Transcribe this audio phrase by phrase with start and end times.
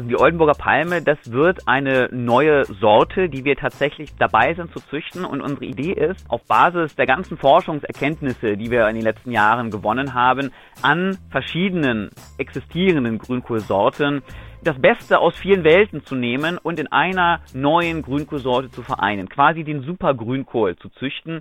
[0.00, 4.80] Also die Oldenburger Palme, das wird eine neue Sorte, die wir tatsächlich dabei sind zu
[4.80, 5.26] züchten.
[5.26, 9.70] Und unsere Idee ist, auf Basis der ganzen Forschungserkenntnisse, die wir in den letzten Jahren
[9.70, 12.08] gewonnen haben, an verschiedenen
[12.38, 14.22] existierenden Grünkohlsorten
[14.64, 19.28] das Beste aus vielen Welten zu nehmen und in einer neuen Grünkohlsorte zu vereinen.
[19.28, 21.40] Quasi den Supergrünkohl zu züchten.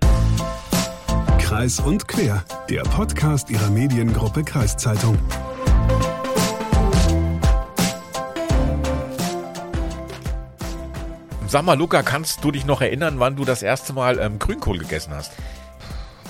[1.40, 5.18] Kreis und Quer, der Podcast ihrer Mediengruppe Kreiszeitung.
[11.50, 14.78] Sag mal, Luca, kannst du dich noch erinnern, wann du das erste Mal ähm, Grünkohl
[14.78, 15.32] gegessen hast?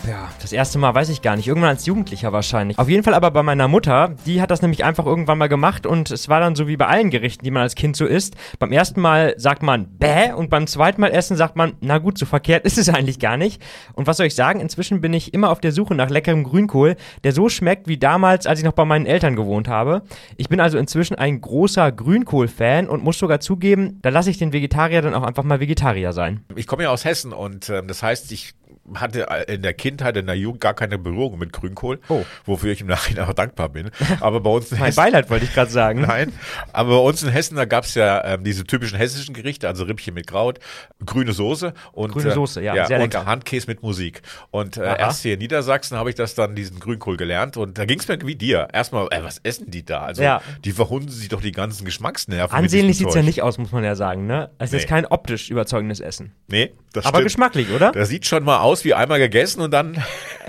[0.07, 1.47] Ja, das erste Mal weiß ich gar nicht.
[1.47, 2.77] Irgendwann als Jugendlicher wahrscheinlich.
[2.79, 4.15] Auf jeden Fall aber bei meiner Mutter.
[4.25, 6.87] Die hat das nämlich einfach irgendwann mal gemacht und es war dann so wie bei
[6.87, 8.35] allen Gerichten, die man als Kind so isst.
[8.59, 12.17] Beim ersten Mal sagt man bäh und beim zweiten Mal essen sagt man, na gut,
[12.17, 13.61] so verkehrt ist es eigentlich gar nicht.
[13.93, 14.59] Und was soll ich sagen?
[14.59, 18.47] Inzwischen bin ich immer auf der Suche nach leckerem Grünkohl, der so schmeckt wie damals,
[18.47, 20.03] als ich noch bei meinen Eltern gewohnt habe.
[20.37, 24.53] Ich bin also inzwischen ein großer Grünkohl-Fan und muss sogar zugeben, da lasse ich den
[24.53, 26.43] Vegetarier dann auch einfach mal Vegetarier sein.
[26.55, 28.53] Ich komme ja aus Hessen und äh, das heißt, ich
[28.95, 32.23] hatte in der Kindheit, in der Jugend gar keine Berührung mit Grünkohl, oh.
[32.45, 33.91] wofür ich im Nachhinein auch dankbar bin.
[34.19, 36.01] Aber bei uns in Mein Beileid wollte ich gerade sagen.
[36.01, 36.33] Nein,
[36.73, 39.83] aber bei uns in Hessen, da gab es ja ähm, diese typischen hessischen Gerichte, also
[39.83, 40.59] Rippchen mit Kraut,
[41.05, 44.21] grüne Soße und, grüne Soße, ja, ja sehr und Handkäse mit Musik.
[44.51, 47.85] Und äh, erst hier in Niedersachsen habe ich das dann, diesen Grünkohl gelernt und da
[47.85, 48.67] ging es mir wie dir.
[48.73, 50.01] Erstmal, äh, was essen die da?
[50.01, 50.41] Also ja.
[50.65, 52.55] die verhunden sich doch die ganzen Geschmacksnerven.
[52.55, 54.25] Ansehnlich sieht es ja nicht aus, muss man ja sagen.
[54.25, 54.49] Ne?
[54.57, 54.77] Es nee.
[54.77, 56.33] ist kein optisch überzeugendes Essen.
[56.47, 57.25] Nee, das Aber stimmt.
[57.25, 57.91] geschmacklich, oder?
[57.91, 60.03] Das sieht schon mal aus wie einmal gegessen und dann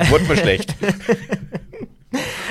[0.08, 0.74] wurde mir schlecht.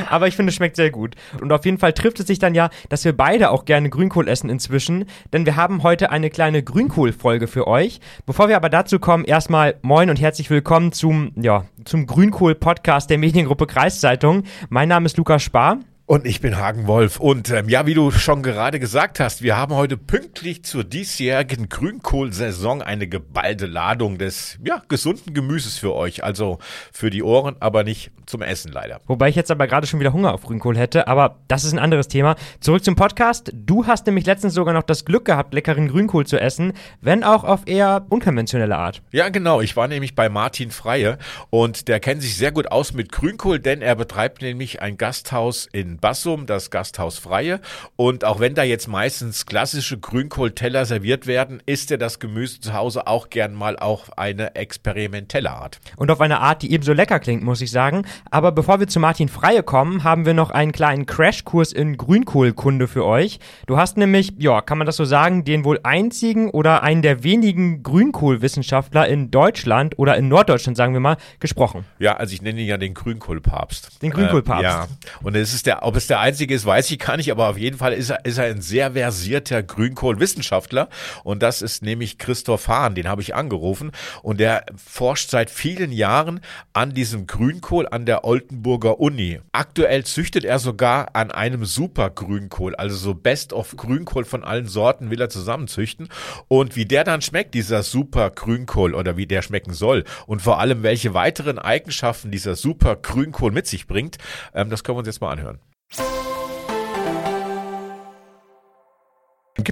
[0.09, 1.15] Aber ich finde, es schmeckt sehr gut.
[1.41, 4.27] Und auf jeden Fall trifft es sich dann ja, dass wir beide auch gerne Grünkohl
[4.27, 7.99] essen inzwischen, denn wir haben heute eine kleine Grünkohl-Folge für euch.
[8.25, 13.17] Bevor wir aber dazu kommen, erstmal moin und herzlich willkommen zum, ja, zum Grünkohl-Podcast der
[13.17, 14.43] Mediengruppe Kreiszeitung.
[14.69, 15.79] Mein Name ist Lukas Spar.
[16.09, 17.19] Und ich bin Hagen Wolf.
[17.19, 21.69] Und ähm, ja, wie du schon gerade gesagt hast, wir haben heute pünktlich zur diesjährigen
[21.69, 26.23] Grünkohlsaison eine geballte Ladung des ja, gesunden Gemüses für euch.
[26.23, 26.57] Also
[26.91, 29.01] für die Ohren, aber nicht zum Essen leider.
[29.07, 31.79] Wobei ich jetzt aber gerade schon wieder Hunger auf Grünkohl hätte, aber das ist ein
[31.79, 32.35] anderes Thema.
[32.59, 33.51] Zurück zum Podcast.
[33.53, 37.43] Du hast nämlich letztens sogar noch das Glück gehabt, leckeren Grünkohl zu essen, wenn auch
[37.43, 39.01] auf eher unkonventionelle Art.
[39.11, 39.61] Ja, genau.
[39.61, 41.17] Ich war nämlich bei Martin Freie
[41.49, 45.67] und der kennt sich sehr gut aus mit Grünkohl, denn er betreibt nämlich ein Gasthaus
[45.71, 47.59] in Bassum, das Gasthaus Freie.
[47.95, 52.73] Und auch wenn da jetzt meistens klassische Grünkohlteller serviert werden, isst er das Gemüse zu
[52.73, 55.79] Hause auch gern mal auf eine experimentelle Art.
[55.97, 58.05] Und auf eine Art, die ebenso lecker klingt, muss ich sagen.
[58.31, 62.87] Aber bevor wir zu Martin Freie kommen, haben wir noch einen kleinen Crashkurs in Grünkohlkunde
[62.87, 63.39] für euch.
[63.65, 67.23] Du hast nämlich, ja, kann man das so sagen, den wohl einzigen oder einen der
[67.23, 71.85] wenigen Grünkohlwissenschaftler in Deutschland oder in Norddeutschland, sagen wir mal, gesprochen.
[71.97, 74.01] Ja, also ich nenne ihn ja den Grünkohlpapst.
[74.01, 74.63] Den Grünkohlpapst.
[74.63, 74.87] Äh, ja.
[75.23, 77.57] Und es ist der ob es der einzige ist, weiß ich gar nicht, aber auf
[77.57, 80.89] jeden Fall ist er, ist er ein sehr versierter Grünkohlwissenschaftler.
[81.23, 83.91] Und das ist nämlich Christoph Hahn, den habe ich angerufen.
[84.21, 86.41] Und der forscht seit vielen Jahren
[86.73, 89.39] an diesem Grünkohl an der Oldenburger Uni.
[89.51, 95.11] Aktuell züchtet er sogar an einem Supergrünkohl, also so Best of Grünkohl von allen Sorten
[95.11, 96.09] will er zusammenzüchten.
[96.47, 100.81] Und wie der dann schmeckt, dieser Supergrünkohl oder wie der schmecken soll und vor allem
[100.81, 104.17] welche weiteren Eigenschaften dieser Supergrünkohl mit sich bringt,
[104.55, 105.59] ähm, das können wir uns jetzt mal anhören.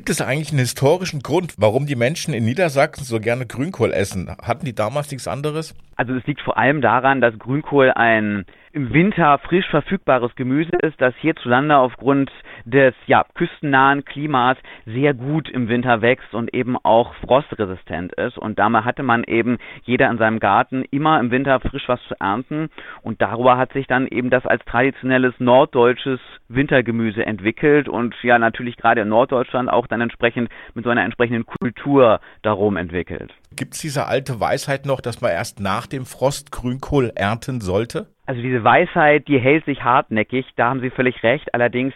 [0.08, 4.34] Gibt es eigentlich einen historischen Grund, warum die Menschen in Niedersachsen so gerne Grünkohl essen?
[4.42, 5.76] Hatten die damals nichts anderes?
[5.98, 8.46] Also es liegt vor allem daran, dass Grünkohl ein
[8.78, 12.32] im Winter frisch verfügbares Gemüse ist, das hierzulande aufgrund
[12.64, 14.56] des ja, küstennahen Klimas
[14.86, 18.38] sehr gut im Winter wächst und eben auch frostresistent ist.
[18.38, 22.14] Und damit hatte man eben jeder in seinem Garten immer im Winter frisch was zu
[22.20, 22.70] ernten.
[23.02, 28.78] Und darüber hat sich dann eben das als traditionelles norddeutsches Wintergemüse entwickelt und ja natürlich
[28.78, 33.34] gerade in Norddeutschland auch dann entsprechend mit so einer entsprechenden Kultur darum entwickelt.
[33.56, 38.06] Gibt es diese alte Weisheit noch, dass man erst nach dem Frost Grünkohl ernten sollte?
[38.28, 41.54] Also diese Weisheit, die hält sich hartnäckig, da haben Sie völlig recht.
[41.54, 41.94] Allerdings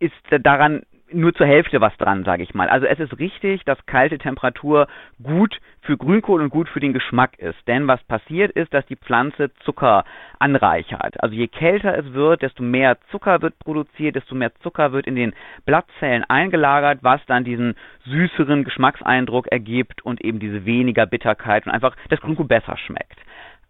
[0.00, 0.12] ist
[0.42, 2.68] daran nur zur Hälfte was dran, sage ich mal.
[2.68, 4.86] Also es ist richtig, dass kalte Temperatur
[5.22, 7.56] gut für Grünkohl und gut für den Geschmack ist.
[7.66, 10.04] Denn was passiert ist, dass die Pflanze Zucker
[10.38, 11.22] anreichert.
[11.22, 15.16] Also je kälter es wird, desto mehr Zucker wird produziert, desto mehr Zucker wird in
[15.16, 15.34] den
[15.64, 17.74] Blattzellen eingelagert, was dann diesen
[18.04, 23.18] süßeren Geschmackseindruck ergibt und eben diese weniger Bitterkeit und einfach das Grünkohl besser schmeckt.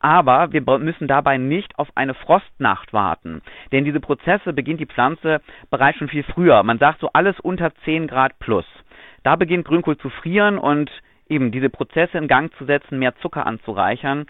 [0.01, 5.41] Aber wir müssen dabei nicht auf eine Frostnacht warten, denn diese Prozesse beginnt die Pflanze
[5.71, 6.63] bereits schon viel früher.
[6.63, 8.65] Man sagt so alles unter 10 Grad plus.
[9.23, 10.91] Da beginnt Grünkohl zu frieren und
[11.29, 14.27] eben diese Prozesse in Gang zu setzen, mehr Zucker anzureichern.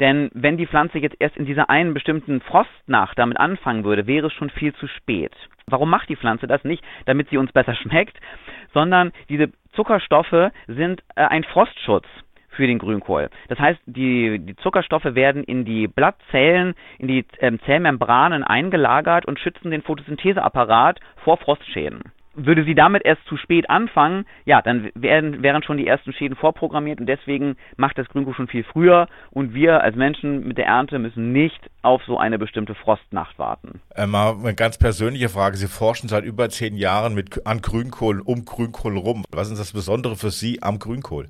[0.00, 4.28] Denn wenn die Pflanze jetzt erst in dieser einen bestimmten Frostnacht damit anfangen würde, wäre
[4.28, 5.32] es schon viel zu spät.
[5.66, 6.84] Warum macht die Pflanze das nicht?
[7.06, 8.16] Damit sie uns besser schmeckt,
[8.72, 12.06] sondern diese Zuckerstoffe sind äh, ein Frostschutz
[12.58, 13.30] für den Grünkohl.
[13.46, 19.38] Das heißt, die, die Zuckerstoffe werden in die Blattzellen, in die ähm, Zellmembranen eingelagert und
[19.38, 22.02] schützen den Photosyntheseapparat vor Frostschäden
[22.40, 26.36] würde sie damit erst zu spät anfangen, ja, dann wären, wären schon die ersten Schäden
[26.36, 30.66] vorprogrammiert und deswegen macht das Grünkohl schon viel früher und wir als Menschen mit der
[30.66, 33.80] Ernte müssen nicht auf so eine bestimmte Frostnacht warten.
[33.94, 35.56] Äh, eine ganz persönliche Frage.
[35.56, 39.24] Sie forschen seit über zehn Jahren mit, an Grünkohl, um Grünkohl rum.
[39.32, 41.26] Was ist das Besondere für Sie am Grünkohl?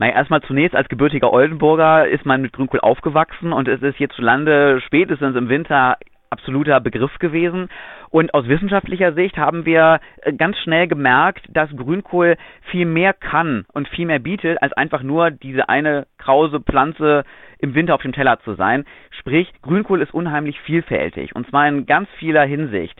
[0.00, 4.80] Naja, erstmal zunächst als gebürtiger Oldenburger ist man mit Grünkohl aufgewachsen und es ist hierzulande
[4.80, 5.98] spätestens im Winter
[6.30, 7.68] absoluter Begriff gewesen.
[8.08, 12.38] Und aus wissenschaftlicher Sicht haben wir äh, ganz schnell gemerkt, dass Grünkohl
[12.70, 17.24] viel mehr kann und viel mehr bietet, als einfach nur diese eine krause Pflanze
[17.58, 18.86] im Winter auf dem Teller zu sein.
[19.10, 22.98] Sprich, Grünkohl ist unheimlich vielfältig und zwar in ganz vieler Hinsicht.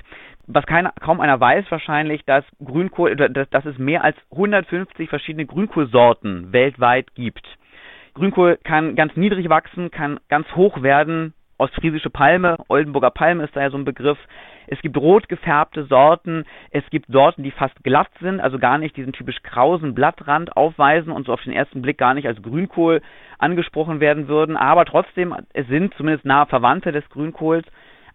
[0.52, 5.46] Was keiner, kaum einer weiß wahrscheinlich, dass Grünkohl, dass, dass es mehr als 150 verschiedene
[5.46, 7.46] Grünkohlsorten weltweit gibt.
[8.14, 13.60] Grünkohl kann ganz niedrig wachsen, kann ganz hoch werden, ostfriesische Palme, Oldenburger Palme ist da
[13.60, 14.18] ja so ein Begriff.
[14.66, 18.96] Es gibt rot gefärbte Sorten, es gibt Sorten, die fast glatt sind, also gar nicht
[18.96, 23.02] diesen typisch krausen Blattrand aufweisen und so auf den ersten Blick gar nicht als Grünkohl
[23.38, 27.66] angesprochen werden würden, aber trotzdem, es sind zumindest nahe Verwandte des Grünkohls.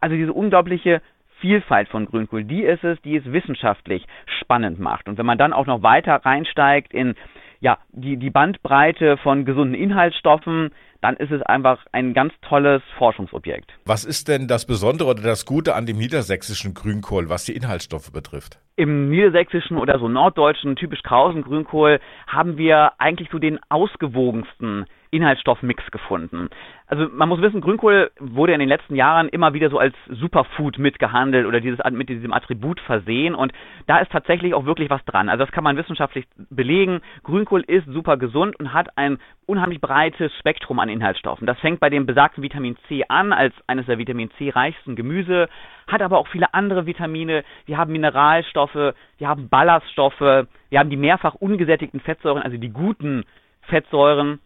[0.01, 1.01] Also diese unglaubliche
[1.45, 4.03] Vielfalt von Grünkohl, die ist es, die es wissenschaftlich
[4.39, 5.07] spannend macht.
[5.07, 7.13] Und wenn man dann auch noch weiter reinsteigt in
[7.59, 10.71] ja, die, die Bandbreite von gesunden Inhaltsstoffen,
[11.01, 13.71] dann ist es einfach ein ganz tolles Forschungsobjekt.
[13.86, 18.12] Was ist denn das Besondere oder das Gute an dem niedersächsischen Grünkohl, was die Inhaltsstoffe
[18.12, 18.57] betrifft?
[18.75, 25.84] Im niedersächsischen oder so norddeutschen, typisch krausen Grünkohl haben wir eigentlich so den ausgewogensten Inhaltsstoffmix
[25.92, 26.50] gefunden.
[26.88, 30.78] Also man muss wissen, Grünkohl wurde in den letzten Jahren immer wieder so als Superfood
[30.78, 33.54] mitgehandelt oder dieses, mit diesem Attribut versehen und
[33.88, 35.30] da ist tatsächlich auch wirklich was dran.
[35.30, 37.02] Also das kann man wissenschaftlich belegen.
[37.24, 39.18] Grünkohl ist super gesund und hat ein
[39.48, 41.48] unheimlich breites Spektrum an Inhaltsstoffen.
[41.48, 45.50] Das fängt bei dem besagten Vitamin C an, als eines der Vitamin C reichsten Gemüse,
[45.88, 47.44] hat aber auch viele andere Vitamine.
[47.66, 53.24] Wir haben Mineralstoffe, wir haben Ballaststoffe, wir haben die mehrfach ungesättigten Fettsäuren, also die guten
[53.63, 54.40] Fettsäuren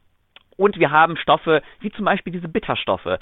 [0.60, 3.18] und wir haben Stoffe wie zum Beispiel diese Bitterstoffe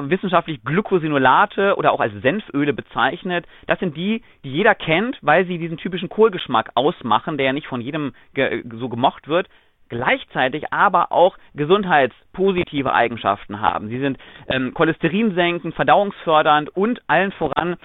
[0.00, 3.46] wissenschaftlich Glucosinolate oder auch als Senföle bezeichnet.
[3.66, 7.66] Das sind die, die jeder kennt, weil sie diesen typischen Kohlgeschmack ausmachen, der ja nicht
[7.66, 9.48] von jedem ge so gemocht wird
[9.88, 13.88] gleichzeitig aber auch gesundheitspositive Eigenschaften haben.
[13.88, 14.18] Sie sind
[14.48, 17.76] ähm, cholesterinsenkend, verdauungsfördernd und allen voran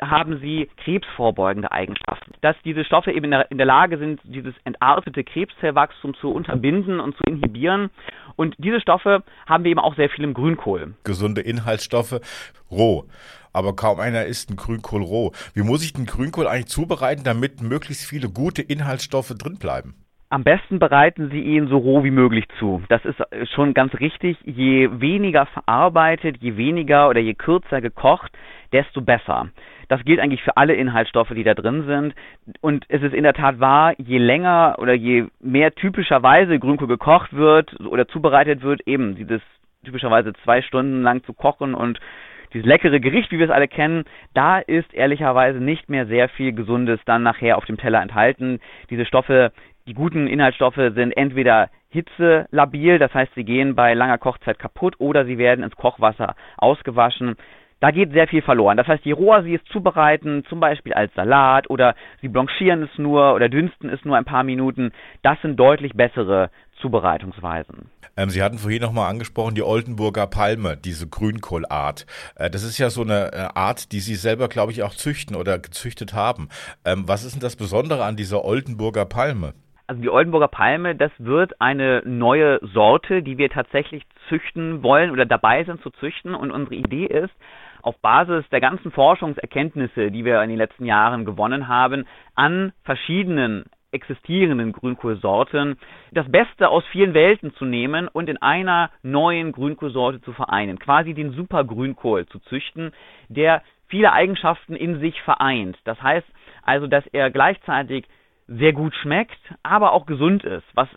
[0.00, 2.32] haben sie krebsvorbeugende Eigenschaften.
[2.40, 7.00] Dass diese Stoffe eben in der, in der Lage sind, dieses entartete Krebszellwachstum zu unterbinden
[7.00, 7.90] und zu inhibieren.
[8.36, 10.94] Und diese Stoffe haben wir eben auch sehr viel im Grünkohl.
[11.04, 12.20] Gesunde Inhaltsstoffe
[12.70, 13.04] roh
[13.52, 15.32] aber kaum einer isst einen Grünkohl roh.
[15.54, 19.94] Wie muss ich den Grünkohl eigentlich zubereiten, damit möglichst viele gute Inhaltsstoffe drin bleiben?
[20.30, 22.82] Am besten bereiten Sie ihn so roh wie möglich zu.
[22.90, 23.18] Das ist
[23.54, 24.36] schon ganz richtig.
[24.44, 28.30] Je weniger verarbeitet, je weniger oder je kürzer gekocht,
[28.70, 29.48] desto besser.
[29.88, 32.14] Das gilt eigentlich für alle Inhaltsstoffe, die da drin sind.
[32.60, 37.34] Und es ist in der Tat wahr, je länger oder je mehr typischerweise Grünkohl gekocht
[37.34, 39.40] wird oder zubereitet wird, eben dieses
[39.82, 42.00] typischerweise zwei Stunden lang zu kochen und
[42.52, 44.04] dieses leckere Gericht, wie wir es alle kennen,
[44.34, 48.60] da ist ehrlicherweise nicht mehr sehr viel Gesundes dann nachher auf dem Teller enthalten.
[48.90, 49.52] Diese Stoffe,
[49.88, 55.24] die guten Inhaltsstoffe sind entweder hitzelabil, das heißt, sie gehen bei langer Kochzeit kaputt oder
[55.24, 57.36] sie werden ins Kochwasser ausgewaschen.
[57.80, 58.76] Da geht sehr viel verloren.
[58.76, 62.98] Das heißt, je roher Sie es zubereiten, zum Beispiel als Salat oder Sie blanchieren es
[62.98, 64.90] nur oder dünsten es nur ein paar Minuten,
[65.22, 67.88] das sind deutlich bessere Zubereitungsweisen.
[68.16, 72.04] Ähm, Sie hatten vorhin nochmal angesprochen, die Oldenburger Palme, diese Grünkohlart.
[72.34, 75.36] Äh, das ist ja so eine äh, Art, die Sie selber, glaube ich, auch züchten
[75.36, 76.48] oder gezüchtet haben.
[76.84, 79.54] Ähm, was ist denn das Besondere an dieser Oldenburger Palme?
[79.88, 85.24] Also die Oldenburger Palme, das wird eine neue Sorte, die wir tatsächlich züchten wollen oder
[85.24, 86.34] dabei sind zu züchten.
[86.34, 87.32] Und unsere Idee ist,
[87.80, 93.64] auf Basis der ganzen Forschungserkenntnisse, die wir in den letzten Jahren gewonnen haben, an verschiedenen
[93.90, 95.78] existierenden Grünkohlsorten
[96.12, 100.78] das Beste aus vielen Welten zu nehmen und in einer neuen Grünkohlsorte zu vereinen.
[100.78, 102.92] Quasi den Supergrünkohl zu züchten,
[103.30, 105.78] der viele Eigenschaften in sich vereint.
[105.84, 106.26] Das heißt
[106.62, 108.04] also, dass er gleichzeitig
[108.48, 110.88] sehr gut schmeckt, aber auch gesund ist, was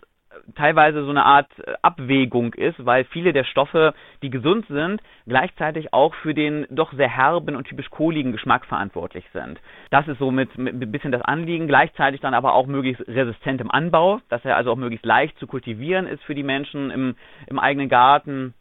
[0.54, 5.92] teilweise so eine Art äh, Abwägung ist, weil viele der Stoffe, die gesund sind, gleichzeitig
[5.92, 9.60] auch für den doch sehr herben und typisch kohligen Geschmack verantwortlich sind.
[9.90, 13.60] Das ist so mit, mit ein bisschen das Anliegen, gleichzeitig dann aber auch möglichst resistent
[13.60, 17.14] im Anbau, dass er also auch möglichst leicht zu kultivieren ist für die Menschen im,
[17.46, 18.54] im eigenen Garten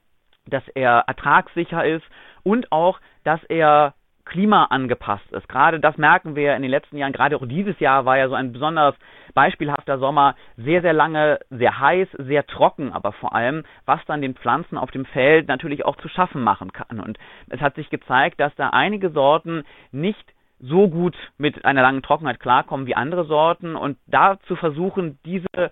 [0.48, 2.04] dass er ertragssicher ist
[2.44, 3.94] und auch, dass er
[4.26, 5.48] klimaangepasst ist.
[5.50, 8.36] Gerade das merken wir in den letzten Jahren, gerade auch dieses Jahr war ja so
[8.36, 8.96] ein besonders
[9.34, 14.36] beispielhafter Sommer, sehr, sehr lange, sehr heiß, sehr trocken, aber vor allem, was dann den
[14.36, 17.00] Pflanzen auf dem Feld natürlich auch zu schaffen machen kann.
[17.00, 17.18] Und
[17.50, 22.40] es hat sich gezeigt, dass da einige Sorten nicht so gut mit einer langen Trockenheit
[22.40, 25.72] klarkommen wie andere Sorten und da zu versuchen, diese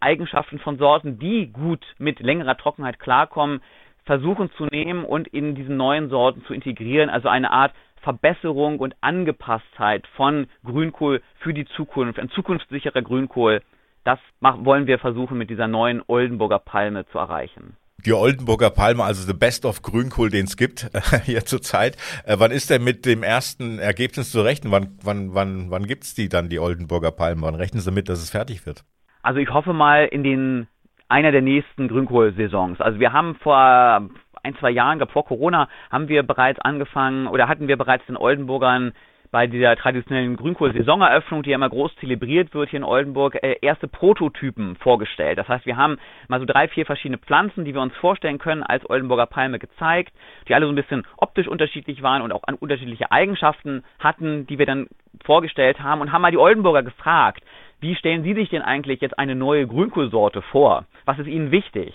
[0.00, 3.62] Eigenschaften von Sorten, die gut mit längerer Trockenheit klarkommen,
[4.04, 8.94] versuchen zu nehmen und in diesen neuen Sorten zu integrieren, also eine Art Verbesserung und
[9.00, 13.62] Angepasstheit von Grünkohl für die Zukunft, ein zukunftssicherer Grünkohl.
[14.04, 17.76] Das wollen wir versuchen mit dieser neuen Oldenburger Palme zu erreichen.
[18.04, 20.90] Die Oldenburger Palme, also the best of Grünkohl, den es gibt
[21.24, 21.96] hier zurzeit.
[22.24, 24.72] Äh, wann ist denn mit dem ersten Ergebnis zu rechnen?
[24.72, 27.42] Wann, wann, wann, wann gibt's die dann, die Oldenburger Palme?
[27.42, 28.84] Wann rechnen Sie mit, dass es fertig wird?
[29.22, 30.66] Also ich hoffe mal in den
[31.12, 32.80] einer der nächsten Grünkohlsaisons.
[32.80, 34.08] Also wir haben vor
[34.42, 38.16] ein, zwei Jahren, glaube vor Corona, haben wir bereits angefangen oder hatten wir bereits den
[38.16, 38.92] Oldenburgern
[39.30, 43.88] bei dieser traditionellen Grünkohl-Saisoneröffnung, die ja immer groß zelebriert wird hier in Oldenburg, äh, erste
[43.88, 45.38] Prototypen vorgestellt.
[45.38, 48.62] Das heißt, wir haben mal so drei, vier verschiedene Pflanzen, die wir uns vorstellen können,
[48.62, 50.12] als Oldenburger Palme gezeigt,
[50.48, 54.58] die alle so ein bisschen optisch unterschiedlich waren und auch an unterschiedliche Eigenschaften hatten, die
[54.58, 54.88] wir dann
[55.24, 57.42] vorgestellt haben und haben mal die Oldenburger gefragt,
[57.80, 60.84] wie stellen Sie sich denn eigentlich jetzt eine neue Grünkohlsorte vor?
[61.04, 61.94] Was ist Ihnen wichtig?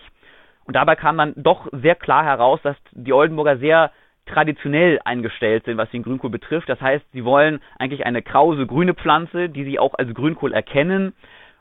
[0.65, 3.91] Und dabei kam dann doch sehr klar heraus, dass die Oldenburger sehr
[4.25, 6.67] traditionell eingestellt sind, was den Grünkohl betrifft.
[6.67, 11.13] Das heißt, sie wollen eigentlich eine krause grüne Pflanze, die sie auch als Grünkohl erkennen,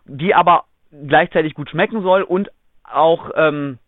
[0.05, 0.65] die aber
[1.07, 2.50] gleichzeitig gut schmecken soll und
[2.83, 3.79] auch ähm,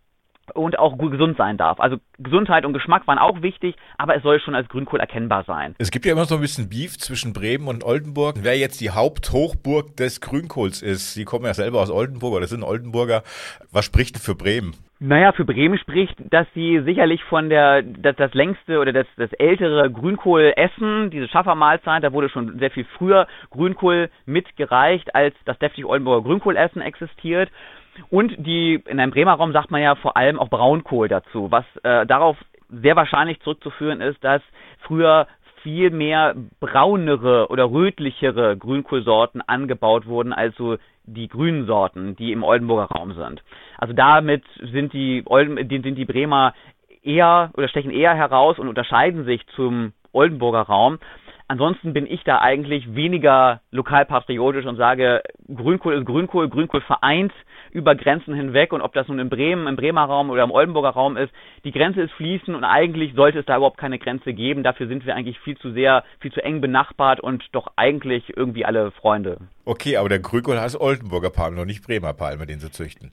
[0.54, 1.80] und auch gut gesund sein darf.
[1.80, 5.74] Also Gesundheit und Geschmack waren auch wichtig, aber es soll schon als Grünkohl erkennbar sein.
[5.78, 8.36] Es gibt ja immer so ein bisschen Beef zwischen Bremen und Oldenburg.
[8.42, 12.62] Wer jetzt die Haupthochburg des Grünkohls ist, Sie kommen ja selber aus Oldenburg oder sind
[12.62, 13.22] Oldenburger.
[13.72, 14.74] Was spricht denn für Bremen?
[15.00, 19.32] Naja, für Bremen spricht, dass sie sicherlich von der, das, das längste oder das, das
[19.34, 25.56] ältere Grünkohl essen, diese Schaffermahlzeit, da wurde schon sehr viel früher Grünkohl mitgereicht, als das
[25.60, 27.48] deftig Oldenburger Grünkohlessen existiert.
[28.10, 31.64] Und die, in einem Bremer Raum sagt man ja vor allem auch Braunkohl dazu, was
[31.82, 32.36] äh, darauf
[32.70, 34.42] sehr wahrscheinlich zurückzuführen ist, dass
[34.80, 35.26] früher
[35.62, 42.94] viel mehr braunere oder rötlichere Grünkohlsorten angebaut wurden, also die grünen Sorten, die im Oldenburger
[42.94, 43.42] Raum sind.
[43.76, 46.54] Also damit sind die, Olden, sind die Bremer
[47.02, 50.98] eher oder stechen eher heraus und unterscheiden sich zum Oldenburger Raum.
[51.50, 57.32] Ansonsten bin ich da eigentlich weniger lokalpatriotisch und sage, Grünkohl ist Grünkohl, Grünkohl vereint
[57.70, 60.90] über Grenzen hinweg und ob das nun in Bremen, im Bremer Raum oder im Oldenburger
[60.90, 61.32] Raum ist,
[61.64, 64.62] die Grenze ist fließend und eigentlich sollte es da überhaupt keine Grenze geben.
[64.62, 68.66] Dafür sind wir eigentlich viel zu sehr, viel zu eng benachbart und doch eigentlich irgendwie
[68.66, 69.38] alle Freunde.
[69.64, 73.10] Okay, aber der Grünkohl heißt Oldenburger Palme, noch nicht Bremer Palme, den sie züchten.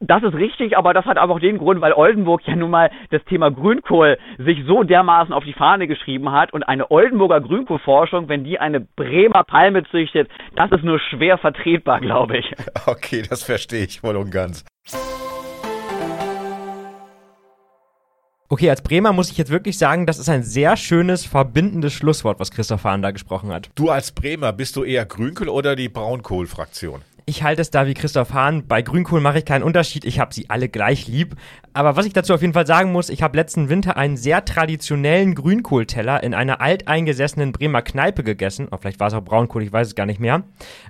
[0.00, 3.24] Das ist richtig, aber das hat einfach den Grund, weil Oldenburg ja nun mal das
[3.24, 8.44] Thema Grünkohl sich so dermaßen auf die Fahne geschrieben hat und eine Oldenburger Grünkohlforschung, wenn
[8.44, 12.46] die eine Bremer Palme züchtet, das ist nur schwer vertretbar, glaube ich.
[12.86, 14.64] Okay, das verstehe ich voll und ganz.
[18.48, 22.40] Okay, als Bremer muss ich jetzt wirklich sagen, das ist ein sehr schönes, verbindendes Schlusswort,
[22.40, 23.68] was Christoph Hahn da gesprochen hat.
[23.74, 27.02] Du als Bremer, bist du eher Grünkohl oder die Braunkohl-Fraktion?
[27.28, 28.66] Ich halte es da wie Christoph Hahn.
[28.66, 30.06] Bei Grünkohl mache ich keinen Unterschied.
[30.06, 31.36] Ich habe sie alle gleich lieb.
[31.74, 34.46] Aber was ich dazu auf jeden Fall sagen muss, ich habe letzten Winter einen sehr
[34.46, 38.68] traditionellen Grünkohlteller in einer alteingesessenen Bremer Kneipe gegessen.
[38.70, 40.42] Oh, vielleicht war es auch Braunkohl, ich weiß es gar nicht mehr.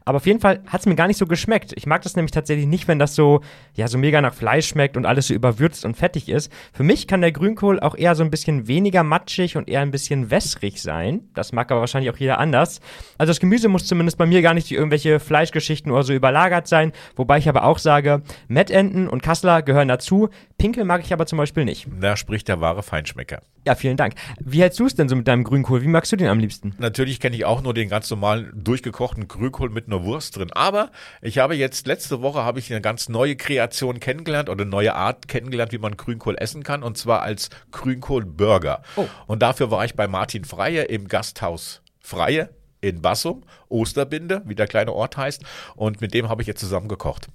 [0.05, 1.73] Aber auf jeden Fall hat es mir gar nicht so geschmeckt.
[1.75, 3.41] Ich mag das nämlich tatsächlich nicht, wenn das so,
[3.75, 6.53] ja, so mega nach Fleisch schmeckt und alles so überwürzt und fettig ist.
[6.73, 9.91] Für mich kann der Grünkohl auch eher so ein bisschen weniger matschig und eher ein
[9.91, 11.23] bisschen wässrig sein.
[11.35, 12.81] Das mag aber wahrscheinlich auch jeder anders.
[13.19, 16.93] Also das Gemüse muss zumindest bei mir gar nicht irgendwelche Fleischgeschichten oder so überlagert sein.
[17.17, 20.29] Wobei ich aber auch sage, Mettenten und Kassler gehören dazu.
[20.59, 21.87] Pinkel mag ich aber zum Beispiel nicht.
[22.01, 23.41] Da spricht der wahre Feinschmecker.
[23.67, 24.15] Ja, vielen Dank.
[24.41, 25.83] Wie hältst du es denn so mit deinem Grünkohl?
[25.83, 26.75] Wie magst du den am liebsten?
[26.79, 30.53] Natürlich kenne ich auch nur den ganz normalen durchgekochten Grünkohl mit einer Wurst drin.
[30.53, 30.91] Aber
[31.23, 34.95] ich habe jetzt letzte Woche habe ich eine ganz neue Kreation kennengelernt oder eine neue
[34.95, 36.83] Art kennengelernt, wie man Grünkohl essen kann.
[36.83, 38.83] Und zwar als Grünkohlburger.
[38.97, 39.07] Oh.
[39.27, 44.67] Und dafür war ich bei Martin Freie im Gasthaus Freie in Bassum, Osterbinde, wie der
[44.67, 45.43] kleine Ort heißt.
[45.77, 47.29] Und mit dem habe ich jetzt zusammen gekocht.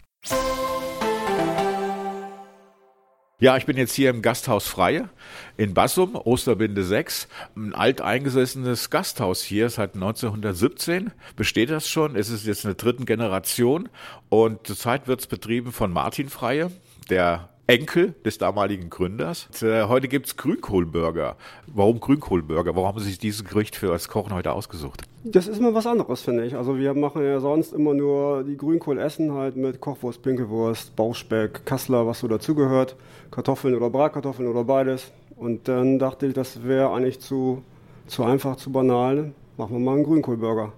[3.43, 5.09] Ja, ich bin jetzt hier im Gasthaus Freie
[5.57, 7.27] in Bassum, Osterbinde 6.
[7.57, 12.15] Ein alteingesessenes Gasthaus hier, seit 1917 besteht das schon.
[12.15, 13.89] Es ist jetzt eine dritten Generation
[14.29, 16.71] und zurzeit wird es betrieben von Martin Freie,
[17.09, 19.47] der Enkel des damaligen Gründers.
[19.53, 21.37] Und, äh, heute gibt's Grünkohlburger.
[21.67, 22.75] Warum Grünkohlburger?
[22.75, 25.03] Warum haben Sie sich dieses Gericht für das Kochen heute ausgesucht?
[25.23, 26.55] Das ist immer was anderes, finde ich.
[26.55, 31.65] Also wir machen ja sonst immer nur die Grünkohl essen halt mit Kochwurst, Pinkelwurst, Bauchspeck,
[31.65, 32.97] Kassler, was so dazugehört.
[33.31, 35.11] Kartoffeln oder Bratkartoffeln oder beides.
[35.37, 37.63] Und dann dachte ich, das wäre eigentlich zu,
[38.07, 39.31] zu einfach, zu banal.
[39.55, 40.73] Machen wir mal einen Grünkohlburger.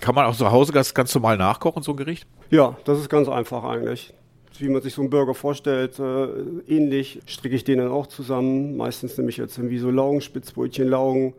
[0.00, 2.26] Kann man auch zu Hause ganz, ganz normal nachkochen, so ein Gericht?
[2.48, 4.14] Ja, das ist ganz einfach eigentlich.
[4.60, 6.26] Wie man sich so einen Burger vorstellt, äh,
[6.68, 8.76] ähnlich stricke ich den dann auch zusammen.
[8.76, 11.34] Meistens nehme ich jetzt irgendwie so Laugen, Spitzbrötchen, Laugen,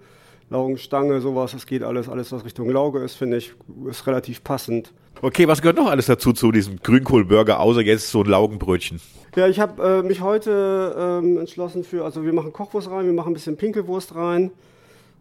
[0.49, 1.51] Laugenstange, sowas.
[1.51, 3.53] Das geht alles, alles was Richtung Lauge ist, finde ich,
[3.89, 4.91] ist relativ passend.
[5.21, 8.99] Okay, was gehört noch alles dazu zu diesem Grünkohlburger, außer jetzt so ein Laugenbrötchen?
[9.35, 13.13] Ja, ich habe äh, mich heute ähm, entschlossen für, also wir machen Kochwurst rein, wir
[13.13, 14.51] machen ein bisschen Pinkelwurst rein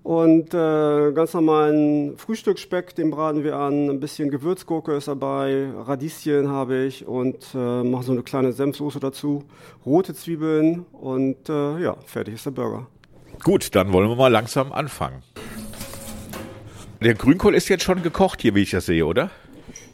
[0.02, 6.48] und äh, ganz normalen Frühstücksspeck, den braten wir an, ein bisschen Gewürzgurke ist dabei, Radieschen
[6.48, 9.44] habe ich und äh, mache so eine kleine Senfsoße dazu,
[9.84, 12.86] rote Zwiebeln und äh, ja, fertig ist der Burger.
[13.42, 15.22] Gut, dann wollen wir mal langsam anfangen.
[17.02, 19.30] Der Grünkohl ist jetzt schon gekocht hier, wie ich das sehe, oder?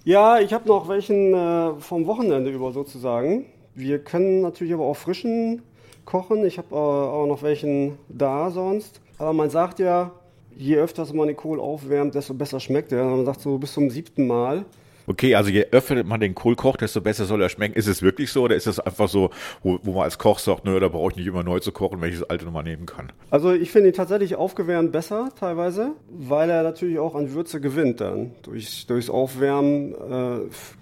[0.05, 3.47] Ja, ich habe noch welchen äh, vom Wochenende über sozusagen.
[3.75, 5.63] Wir können natürlich aber auch frischen
[6.05, 6.45] kochen.
[6.45, 9.01] Ich habe äh, auch noch welchen da sonst.
[9.18, 10.12] Aber man sagt ja,
[10.56, 13.04] je öfter man den Kohl aufwärmt, desto besser schmeckt er.
[13.04, 14.64] Man sagt so bis zum siebten Mal.
[15.09, 17.77] Okay, also je öfter man den Kohl kocht, desto besser soll er schmecken.
[17.77, 19.31] Ist es wirklich so oder ist das einfach so,
[19.63, 22.01] wo, wo man als Koch sagt, nö, da brauche ich nicht immer neu zu kochen,
[22.01, 23.13] wenn ich das alte nochmal nehmen kann?
[23.31, 28.01] Also ich finde ihn tatsächlich aufgewärmt besser teilweise, weil er natürlich auch an Würze gewinnt
[28.01, 28.33] dann.
[28.43, 30.41] Durch, durchs Aufwärmen äh,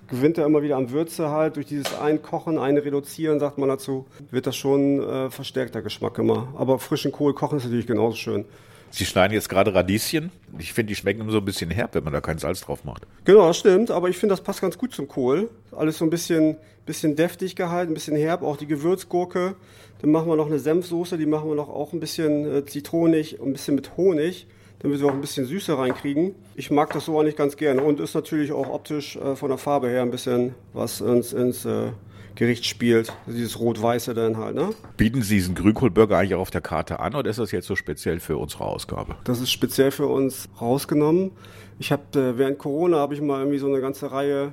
[0.08, 1.56] gewinnt er immer wieder an Würze halt.
[1.56, 6.48] Durch dieses Einkochen, Einreduzieren, sagt man dazu, wird das schon äh, verstärkter Geschmack immer.
[6.56, 8.46] Aber frischen Kohl kochen ist natürlich genauso schön.
[8.94, 10.30] Sie schneiden jetzt gerade Radieschen.
[10.56, 12.84] Ich finde, die schmecken immer so ein bisschen herb, wenn man da kein Salz drauf
[12.84, 13.08] macht.
[13.24, 13.90] Genau, das stimmt.
[13.90, 15.50] Aber ich finde, das passt ganz gut zum Kohl.
[15.72, 18.44] Alles so ein bisschen, bisschen deftig gehalten, ein bisschen herb.
[18.44, 19.56] Auch die Gewürzgurke.
[20.00, 21.18] Dann machen wir noch eine Senfsoße.
[21.18, 24.46] Die machen wir noch auch ein bisschen äh, zitronig und ein bisschen mit Honig
[24.80, 26.34] damit wir auch ein bisschen Süße reinkriegen.
[26.56, 29.56] Ich mag das so eigentlich ganz gerne und ist natürlich auch optisch äh, von der
[29.56, 31.92] Farbe her ein bisschen was ins, ins äh,
[32.34, 33.12] Gericht spielt.
[33.26, 34.70] Dieses Rot-Weiße dann halt, ne?
[34.96, 37.76] Bieten Sie diesen Grünkohlburger eigentlich auch auf der Karte an oder ist das jetzt so
[37.76, 39.16] speziell für unsere Ausgabe?
[39.24, 41.30] Das ist speziell für uns rausgenommen.
[41.78, 44.52] Ich habe äh, während Corona habe ich mal irgendwie so eine ganze Reihe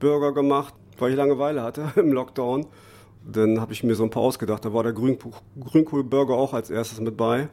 [0.00, 2.66] Burger gemacht, weil ich Langeweile hatte im Lockdown.
[3.30, 4.64] Dann habe ich mir so ein paar ausgedacht.
[4.64, 5.18] Da war der Grün
[5.60, 7.48] Grünkohlburger auch als erstes mit bei.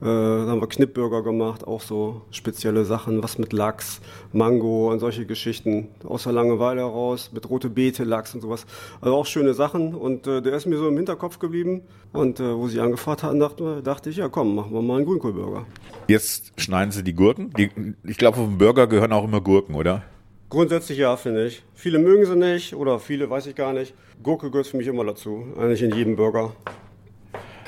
[0.00, 4.00] Äh, dann haben wir Knippburger gemacht, auch so spezielle Sachen, was mit Lachs,
[4.32, 5.88] Mango und solche Geschichten.
[6.04, 8.66] Aus der Langeweile heraus, mit rote Beete, Lachs und sowas.
[9.00, 9.94] Also auch schöne Sachen.
[9.94, 11.82] Und äh, der ist mir so im Hinterkopf geblieben.
[12.12, 15.06] Und äh, wo sie angefragt hatten, dachte, dachte ich, ja komm, machen wir mal einen
[15.06, 15.66] Grünkohlburger.
[16.06, 17.52] Jetzt schneiden Sie die Gurken.
[17.58, 17.70] Die,
[18.04, 20.02] ich glaube, auf dem Burger gehören auch immer Gurken, oder?
[20.48, 21.62] Grundsätzlich ja, finde ich.
[21.74, 23.92] Viele mögen sie nicht oder viele weiß ich gar nicht.
[24.22, 25.44] Gurke gehört für mich immer dazu.
[25.58, 26.52] Eigentlich in jedem Burger.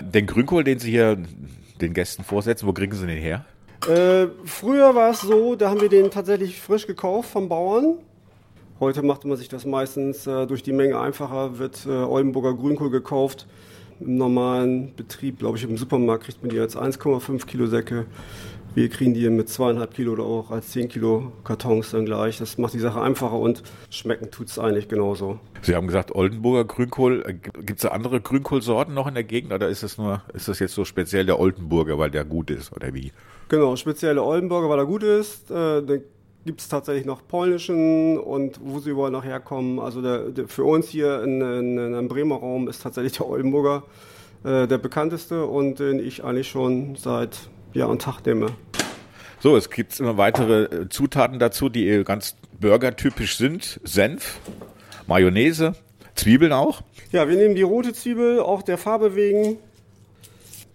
[0.01, 1.19] Den Grünkohl, den Sie hier
[1.81, 3.45] den Gästen vorsetzen, wo kriegen Sie den her?
[3.89, 7.99] Äh, früher war es so, da haben wir den tatsächlich frisch gekauft vom Bauern.
[8.79, 12.91] Heute macht man sich das meistens äh, durch die Menge einfacher, wird äh, Oldenburger Grünkohl
[12.91, 13.47] gekauft.
[14.01, 18.07] Im normalen Betrieb, glaube ich, im Supermarkt kriegt man die als 1,5 Kilo Säcke.
[18.73, 22.39] Wir kriegen die mit zweieinhalb Kilo oder auch als 10 Kilo Kartons dann gleich.
[22.39, 25.41] Das macht die Sache einfacher und schmecken tut es eigentlich genauso.
[25.63, 27.25] Sie haben gesagt, Oldenburger Grünkohl.
[27.43, 30.61] Gibt es da andere Grünkohlsorten noch in der Gegend oder ist das nur, ist das
[30.61, 33.13] jetzt so speziell der Oldenburger, weil der gut ist oder wie?
[33.49, 35.51] Genau, speziell der Oldenburger, weil er gut ist.
[35.51, 36.03] Äh, dann
[36.47, 39.81] gibt es tatsächlich noch polnischen und wo sie überall noch herkommen.
[39.81, 43.29] Also der, der, für uns hier in, in, in einem Bremer Raum ist tatsächlich der
[43.29, 43.83] Oldenburger
[44.45, 48.49] äh, der bekannteste und den ich eigentlich schon seit ja, und nehme.
[49.41, 53.81] So, es gibt immer weitere äh, Zutaten dazu, die ganz burgertypisch sind.
[53.85, 54.39] Senf,
[55.07, 55.75] Mayonnaise,
[56.15, 56.83] Zwiebeln auch.
[57.13, 59.57] Ja, wir nehmen die rote Zwiebel, auch der Farbe wegen.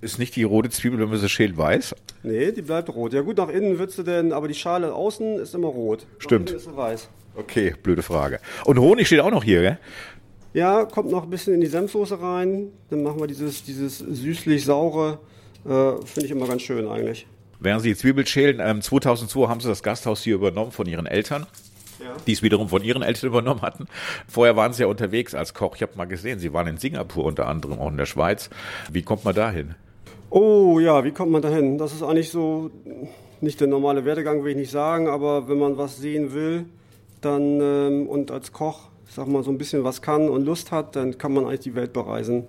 [0.01, 1.95] Ist nicht die rote Zwiebel, wenn man sie schält, weiß?
[2.23, 3.13] Nee, die bleibt rot.
[3.13, 6.05] Ja gut, nach innen wird sie denn, aber die Schale außen ist immer rot.
[6.17, 6.45] Stimmt.
[6.45, 7.09] Nach innen ist sie weiß.
[7.35, 8.39] Okay, blöde Frage.
[8.65, 9.79] Und Honig steht auch noch hier, gell?
[10.53, 12.69] Ja, kommt noch ein bisschen in die Senfsoße rein.
[12.89, 15.19] Dann machen wir dieses, dieses süßlich-saure.
[15.65, 17.27] Äh, Finde ich immer ganz schön eigentlich.
[17.59, 21.05] Während Sie die Zwiebel schälen, ähm, 2002 haben Sie das Gasthaus hier übernommen von Ihren
[21.05, 21.47] Eltern.
[21.99, 22.07] Ja.
[22.27, 23.87] Die es wiederum von ihren Eltern übernommen hatten.
[24.27, 25.77] Vorher waren sie ja unterwegs als Koch.
[25.77, 28.49] Ich habe mal gesehen, sie waren in Singapur unter anderem, auch in der Schweiz.
[28.91, 29.75] Wie kommt man da hin?
[30.29, 31.77] Oh ja, wie kommt man da hin?
[31.77, 32.69] Das ist eigentlich so
[33.41, 36.65] nicht der normale Werdegang, will ich nicht sagen, aber wenn man was sehen will,
[37.21, 40.95] dann ähm, und als Koch, sag mal, so ein bisschen was kann und Lust hat,
[40.95, 42.45] dann kann man eigentlich die Welt bereisen.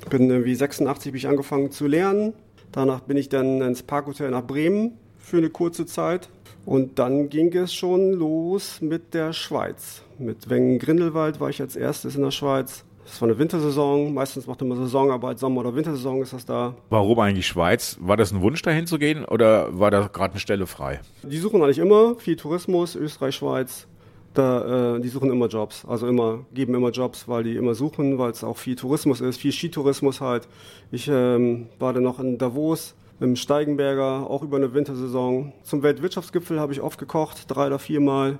[0.00, 2.32] Ich bin irgendwie 86 bin ich angefangen zu lernen.
[2.72, 6.28] Danach bin ich dann ins Parkhotel nach Bremen für eine kurze Zeit.
[6.66, 10.02] Und dann ging es schon los mit der Schweiz.
[10.18, 12.84] Mit Wengen-Grindelwald war ich als erstes in der Schweiz.
[13.04, 14.14] Das war eine Wintersaison.
[14.14, 16.74] Meistens macht immer Saisonarbeit, Sommer- oder Wintersaison ist das da.
[16.90, 17.96] Warum eigentlich Schweiz?
[18.00, 21.00] War das ein Wunsch, dahin zu gehen oder war da gerade eine Stelle frei?
[21.22, 23.88] Die suchen eigentlich immer viel Tourismus, Österreich, Schweiz.
[24.34, 28.16] Da, äh, die suchen immer Jobs, also immer, geben immer Jobs, weil die immer suchen,
[28.18, 30.46] weil es auch viel Tourismus ist, viel Skitourismus halt.
[30.92, 35.52] Ich ähm, war dann noch in Davos, im Steigenberger, auch über eine Wintersaison.
[35.64, 38.38] Zum Weltwirtschaftsgipfel habe ich oft gekocht, drei oder viermal,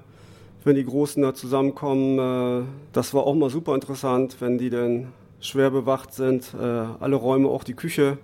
[0.63, 2.19] wenn die Großen da zusammenkommen.
[2.63, 5.09] Äh, das war auch mal super interessant, wenn die dann
[5.41, 8.19] schwer bewacht sind, äh, alle Räume, auch die Küche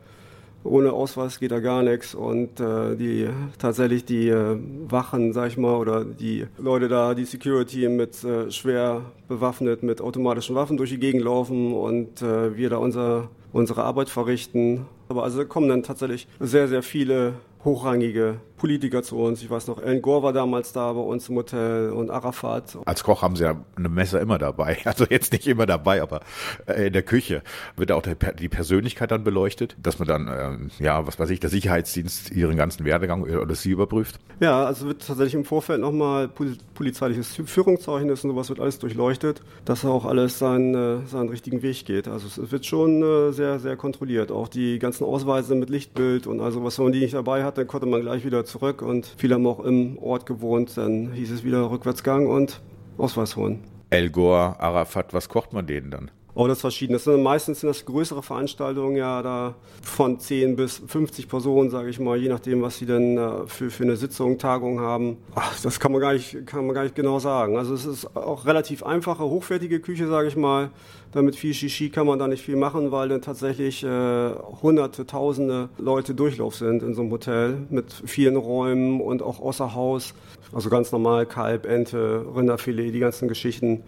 [0.66, 5.56] ohne Ausweis geht da gar nichts und äh, die tatsächlich die äh, Wachen, sag ich
[5.56, 10.90] mal, oder die Leute da, die Security mit äh, schwer bewaffnet mit automatischen Waffen durch
[10.90, 14.86] die Gegend laufen und äh, wir da unser, unsere Arbeit verrichten.
[15.08, 19.42] Aber also kommen dann tatsächlich sehr, sehr viele hochrangige Politiker zu uns.
[19.42, 22.78] Ich weiß noch, Al Gore war damals da bei uns im Hotel und Arafat.
[22.84, 24.78] Als Koch haben sie ja eine Messer immer dabei.
[24.86, 26.20] Also jetzt nicht immer dabei, aber
[26.66, 27.42] äh, in der Küche
[27.76, 31.40] wird auch der, die Persönlichkeit dann beleuchtet, dass man dann, äh, ja, was weiß ich,
[31.40, 34.18] der Sicherheitsdienst ihren ganzen Werdegang oder sie überprüft.
[34.40, 39.84] Ja, also wird tatsächlich im Vorfeld nochmal polizeiliches Führungszeugnis und sowas wird alles durchleuchtet, dass
[39.84, 42.08] auch alles seinen, äh, seinen richtigen Weg geht.
[42.08, 44.30] Also es wird schon äh, sehr, sehr kontrolliert.
[44.30, 47.55] Auch die ganzen Ausweise mit Lichtbild und also was, wenn man die nicht dabei hat,
[47.56, 50.76] dann konnte man gleich wieder zurück und viele haben auch im Ort gewohnt.
[50.76, 52.60] Dann hieß es wieder Rückwärtsgang und
[52.98, 53.64] Ausweis holen.
[53.90, 56.10] El Gore, Arafat, was kocht man denen dann?
[56.38, 56.92] Oh, das ist verschieden.
[56.92, 61.88] Das sind, meistens sind das größere Veranstaltungen, ja, da von 10 bis 50 Personen, sage
[61.88, 65.16] ich mal, je nachdem, was sie denn äh, für, für eine Sitzung, Tagung haben.
[65.34, 67.56] Ach, das kann man, gar nicht, kann man gar nicht genau sagen.
[67.56, 70.68] Also es ist auch relativ einfache, hochwertige Küche, sage ich mal.
[71.12, 75.70] Damit viel Shishi kann man da nicht viel machen, weil dann tatsächlich äh, hunderte, tausende
[75.78, 80.12] Leute Durchlauf sind in so einem Hotel mit vielen Räumen und auch außer Haus.
[80.52, 83.84] Also ganz normal Kalb, Ente, Rinderfilet, die ganzen Geschichten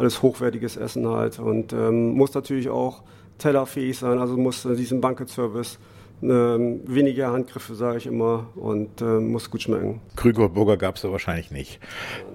[0.00, 3.02] alles hochwertiges Essen halt und ähm, muss natürlich auch
[3.38, 5.78] tellerfähig sein, also muss äh, diesen Banket-Service
[6.22, 10.00] ähm, weniger Handgriffe, sage ich immer, und äh, muss gut schmecken.
[10.16, 11.80] Krügerburger gab es da wahrscheinlich nicht.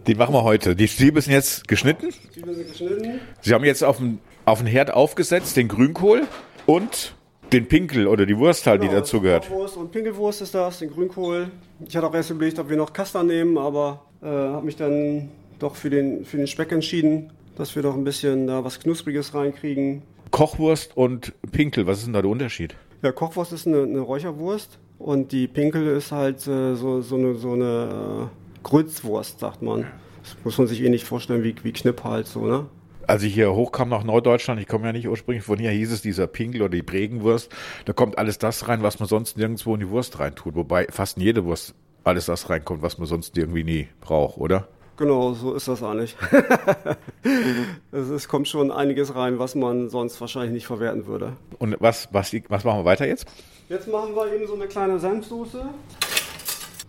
[0.08, 0.76] Den machen wir heute.
[0.76, 2.10] Die Zwiebeln sind jetzt geschnitten.
[2.34, 3.20] Zwiebeln sind geschnitten.
[3.42, 6.24] Sie haben jetzt auf den, auf den Herd aufgesetzt den Grünkohl
[6.66, 7.16] und
[7.54, 9.52] den Pinkel oder die Wurst halt, genau, die dazu gehört.
[9.52, 11.52] Wurst und Pinkelwurst ist das, den Grünkohl.
[11.88, 15.30] Ich hatte auch erst überlegt, ob wir noch Kastern nehmen, aber äh, habe mich dann
[15.60, 19.34] doch für den, für den Speck entschieden dass wir doch ein bisschen da was Knuspriges
[19.34, 20.04] reinkriegen.
[20.32, 22.76] Kochwurst und Pinkel, was ist denn da der Unterschied?
[23.02, 27.36] Ja, Kochwurst ist eine, eine Räucherwurst und die Pinkel ist halt äh, so, so eine,
[27.36, 29.86] so eine äh, Grützwurst, sagt man.
[30.24, 32.66] Das muss man sich eh nicht vorstellen wie, wie Knipp halt so, ne?
[33.08, 36.02] Als ich hier hochkam nach Norddeutschland, ich komme ja nicht ursprünglich von hier, hieß es
[36.02, 37.52] dieser Pinkel oder die Prägenwurst,
[37.86, 40.56] da kommt alles das rein, was man sonst nirgendwo in die Wurst reintut.
[40.56, 44.68] Wobei fast in jede Wurst alles das reinkommt, was man sonst irgendwie nie braucht, oder?
[44.98, 46.16] Genau, so ist das eigentlich.
[47.92, 51.34] es, es, kommt schon einiges rein, was man sonst wahrscheinlich nicht verwerten würde.
[51.60, 53.28] Und was, was, was machen wir weiter jetzt?
[53.68, 55.66] Jetzt machen wir eben so eine kleine Senfsoße.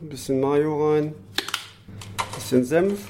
[0.01, 1.05] Ein bisschen Mayo rein.
[1.05, 3.01] Ein bisschen Senf.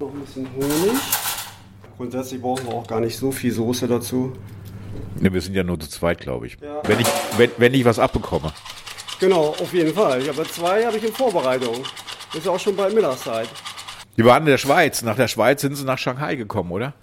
[0.00, 0.98] Noch ein bisschen Honig.
[1.96, 4.32] Grundsätzlich brauchen wir auch gar nicht so viel Soße dazu.
[5.20, 6.56] Ne, wir sind ja nur zu zweit, glaube ich.
[6.60, 6.82] Ja.
[6.84, 8.52] Wenn, ich wenn, wenn ich was abbekomme.
[9.20, 10.28] Genau, auf jeden Fall.
[10.28, 11.76] Aber zwei habe ich in Vorbereitung.
[12.34, 13.48] Ist auch schon bald Mittagszeit.
[14.16, 15.02] Die waren in der Schweiz.
[15.02, 16.94] Nach der Schweiz sind sie nach Shanghai gekommen, oder?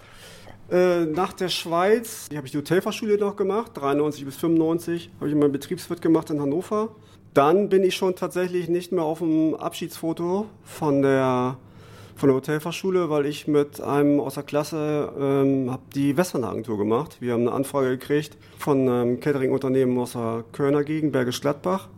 [0.70, 5.10] Äh, nach der Schweiz habe ich die Hotelfachschule noch gemacht, 93 bis 95.
[5.20, 6.88] Habe ich meinen Betriebswirt gemacht in Hannover.
[7.34, 11.56] Dann bin ich schon tatsächlich nicht mehr auf dem Abschiedsfoto von der,
[12.16, 17.18] von der Hotelfachschule, weil ich mit einem aus der Klasse ähm, habe die Westernhagen-Tour gemacht.
[17.20, 21.88] Wir haben eine Anfrage gekriegt von einem Catering-Unternehmen aus der Kölner Gegend, Bergisch Gladbach.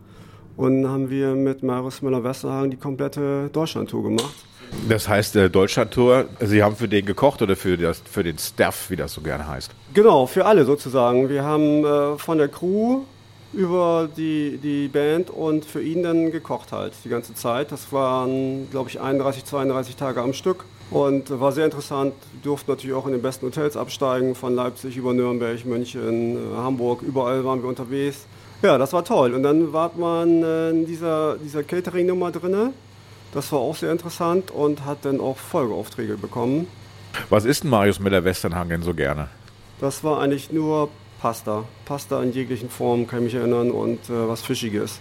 [0.57, 4.35] Und haben wir mit Marius Müller-Westerhagen die komplette Deutschlandtour gemacht.
[4.87, 8.89] Das heißt, der Deutschlandtour, Sie haben für den gekocht oder für, das, für den Staff,
[8.89, 9.71] wie das so gerne heißt?
[9.93, 11.29] Genau, für alle sozusagen.
[11.29, 13.01] Wir haben äh, von der Crew
[13.53, 17.71] über die, die Band und für ihn dann gekocht halt die ganze Zeit.
[17.71, 22.13] Das waren, glaube ich, 31, 32 Tage am Stück und war sehr interessant.
[22.43, 27.01] Durften natürlich auch in den besten Hotels absteigen, von Leipzig über Nürnberg, München, äh, Hamburg,
[27.01, 28.25] überall waren wir unterwegs.
[28.61, 29.33] Ja, das war toll.
[29.33, 32.73] Und dann war man äh, in dieser, dieser Catering-Nummer drin.
[33.33, 36.67] Das war auch sehr interessant und hat dann auch Folgeaufträge bekommen.
[37.29, 39.29] Was isst denn Marius Müller-Westernhagen so gerne?
[39.79, 40.89] Das war eigentlich nur
[41.21, 41.65] Pasta.
[41.85, 44.99] Pasta in jeglichen Formen, kann ich mich erinnern, und äh, was Fischiges.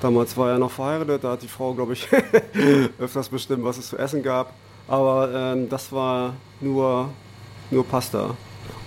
[0.00, 2.08] Damals war er noch verheiratet, da hat die Frau, glaube ich,
[2.98, 4.52] öfters bestimmt, was es zu essen gab.
[4.88, 7.08] Aber ähm, das war nur,
[7.70, 8.36] nur Pasta.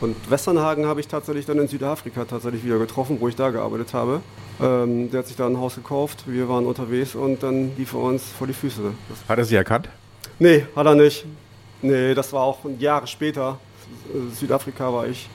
[0.02, 3.94] Und Westernhagen habe ich tatsächlich dann in Südafrika tatsächlich wieder getroffen, wo ich da gearbeitet
[3.94, 4.22] habe.
[4.62, 8.00] Ähm, der hat sich da ein Haus gekauft, wir waren unterwegs und dann lief er
[8.00, 8.92] uns vor die Füße.
[9.28, 9.90] Hat er sie erkannt?
[10.38, 11.26] Nee, hat er nicht.
[11.82, 13.58] Nee, das war auch Jahre später.
[14.34, 15.30] Südafrika war ich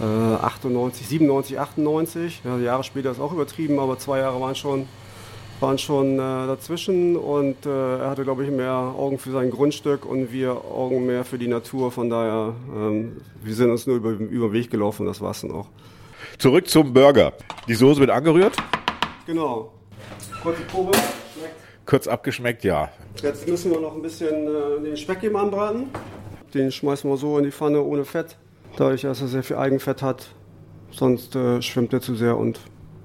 [0.00, 2.42] äh, 98, 97, 98.
[2.44, 4.86] Ja, Jahre später ist auch übertrieben, aber zwei Jahre waren schon,
[5.60, 10.06] waren schon äh, dazwischen und äh, er hatte, glaube ich, mehr Augen für sein Grundstück
[10.06, 11.90] und wir Augen mehr für die Natur.
[11.90, 15.40] Von daher, ähm, wir sind uns nur über, über den Weg gelaufen, das war es
[15.40, 15.66] dann auch.
[16.42, 17.34] Zurück zum Burger.
[17.68, 18.56] Die Soße wird angerührt.
[19.26, 19.72] Genau.
[20.42, 20.90] Kurze Probe.
[20.92, 21.54] Schmeckt.
[21.86, 22.88] Kurz abgeschmeckt, ja.
[23.22, 25.90] Jetzt müssen wir noch ein bisschen äh, den Speck eben anbraten.
[26.52, 28.38] Den schmeißen wir so in die Pfanne ohne Fett.
[28.76, 30.34] Dadurch, dass er sehr viel Eigenfett hat.
[30.90, 32.58] Sonst äh, schwimmt er zu sehr und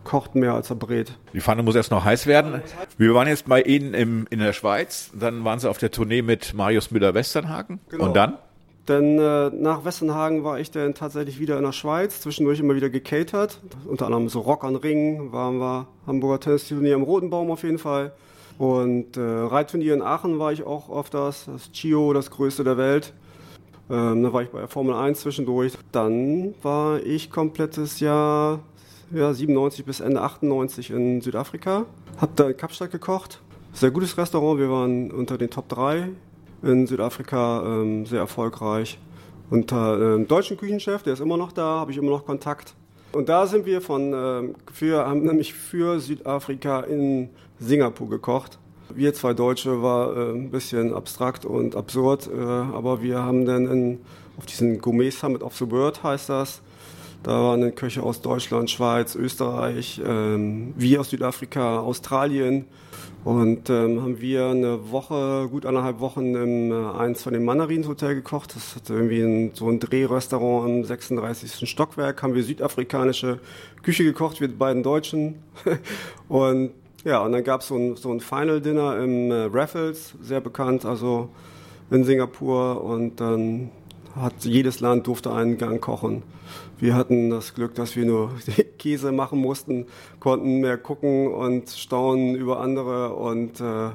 [0.03, 1.15] kocht mehr als er brät.
[1.33, 2.63] Die Pfanne muss erst noch heiß werden.
[2.97, 5.11] Wir waren jetzt bei Ihnen im, in der Schweiz.
[5.13, 7.81] Dann waren Sie auf der Tournee mit Marius Müller-Westernhagen.
[7.89, 8.05] Genau.
[8.05, 8.39] Und dann?
[8.87, 12.89] Denn äh, nach Westernhagen war ich dann tatsächlich wieder in der Schweiz, zwischendurch immer wieder
[12.89, 13.59] gecatert.
[13.85, 17.79] Unter anderem so Rock an Ringen, waren wir Hamburger Tennisturnier im Roten Baum auf jeden
[17.79, 18.13] Fall.
[18.57, 22.77] Und äh, Reitturnier in Aachen war ich auch auf das, das Chio, das größte der
[22.77, 23.13] Welt.
[23.89, 25.73] Ähm, da war ich bei der Formel 1 zwischendurch.
[25.91, 28.59] Dann war ich komplettes Jahr
[29.11, 31.85] ja, 97 bis Ende 98 in Südafrika.
[32.19, 33.41] Hab da in Kapstadt gekocht.
[33.73, 34.59] Sehr gutes Restaurant.
[34.59, 36.09] Wir waren unter den Top 3
[36.63, 38.97] in Südafrika, ähm, sehr erfolgreich.
[39.49, 42.73] Unter einem deutschen Küchenchef, der ist immer noch da, habe ich immer noch Kontakt.
[43.13, 48.59] Und da sind wir von, ähm, für, haben nämlich für Südafrika in Singapur gekocht.
[48.93, 53.67] Wir zwei Deutsche war äh, ein bisschen abstrakt und absurd, äh, aber wir haben dann
[53.67, 53.99] in,
[54.37, 56.61] auf diesen Gourmet Summit of the World heißt das,
[57.23, 62.65] da waren dann Köche aus Deutschland, Schweiz, Österreich, ähm, wir aus Südafrika, Australien
[63.27, 67.85] und ähm, haben wir eine Woche, gut anderthalb Wochen im äh, eins von den Mandarins
[67.85, 68.55] Hotel gekocht.
[68.55, 71.69] Das hatte irgendwie ein, so ein Drehrestaurant im 36.
[71.69, 72.23] Stockwerk.
[72.23, 73.39] Haben wir südafrikanische
[73.83, 75.43] Küche gekocht, wir beiden Deutschen.
[76.29, 76.71] und
[77.03, 80.39] ja, und dann gab es so ein, so ein Final Dinner im äh, Raffles, sehr
[80.39, 81.27] bekannt, also
[81.91, 82.81] in Singapur.
[82.81, 83.71] Und dann
[84.15, 86.23] hat jedes Land durfte einen Gang kochen.
[86.79, 88.31] Wir hatten das Glück, dass wir nur
[88.77, 89.87] Käse machen mussten,
[90.19, 93.89] konnten mehr gucken und staunen über andere und äh,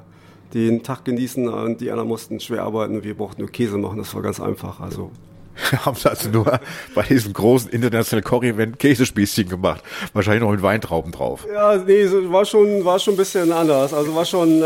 [0.55, 3.05] den Tag genießen und die anderen mussten schwer arbeiten.
[3.05, 4.81] Wir brauchten nur Käse machen, das war ganz einfach.
[4.81, 5.11] Also
[5.85, 6.61] Haben Sie also nur
[6.95, 9.83] bei diesem großen internationalen Koch-Event Käsespießchen gemacht.
[10.13, 11.47] Wahrscheinlich noch mit Weintrauben drauf.
[11.53, 13.93] Ja, nee, so war schon, war schon ein bisschen anders.
[13.93, 14.65] Also war schon, äh,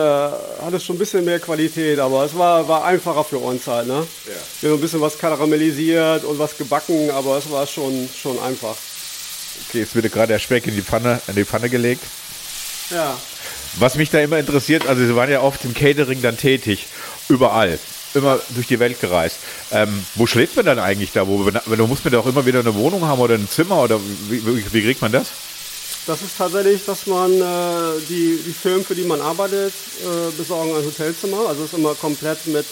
[0.65, 4.07] hatte schon ein bisschen mehr Qualität, aber es war, war einfacher für uns halt, ne?
[4.27, 4.33] Ja.
[4.61, 8.77] Wir haben ein bisschen was karamellisiert und was gebacken, aber es war schon, schon einfach.
[9.69, 12.03] Okay, jetzt wird gerade der Speck in die Pfanne, in die Pfanne gelegt.
[12.91, 13.17] Ja.
[13.79, 16.87] Was mich da immer interessiert, also Sie waren ja oft im Catering dann tätig,
[17.29, 17.79] überall,
[18.17, 19.39] immer durch die Welt gereist.
[19.71, 21.27] Ähm, wo schläft man dann eigentlich da?
[21.29, 24.45] Wo, du musst mir doch immer wieder eine Wohnung haben oder ein Zimmer oder wie,
[24.45, 25.29] wie, wie kriegt man das?
[26.07, 30.71] Das ist tatsächlich, dass man äh, die, die Firmen, für die man arbeitet, äh, besorgen
[30.71, 31.49] ein Hotelzimmer.
[31.49, 32.65] Also es ist immer komplett mit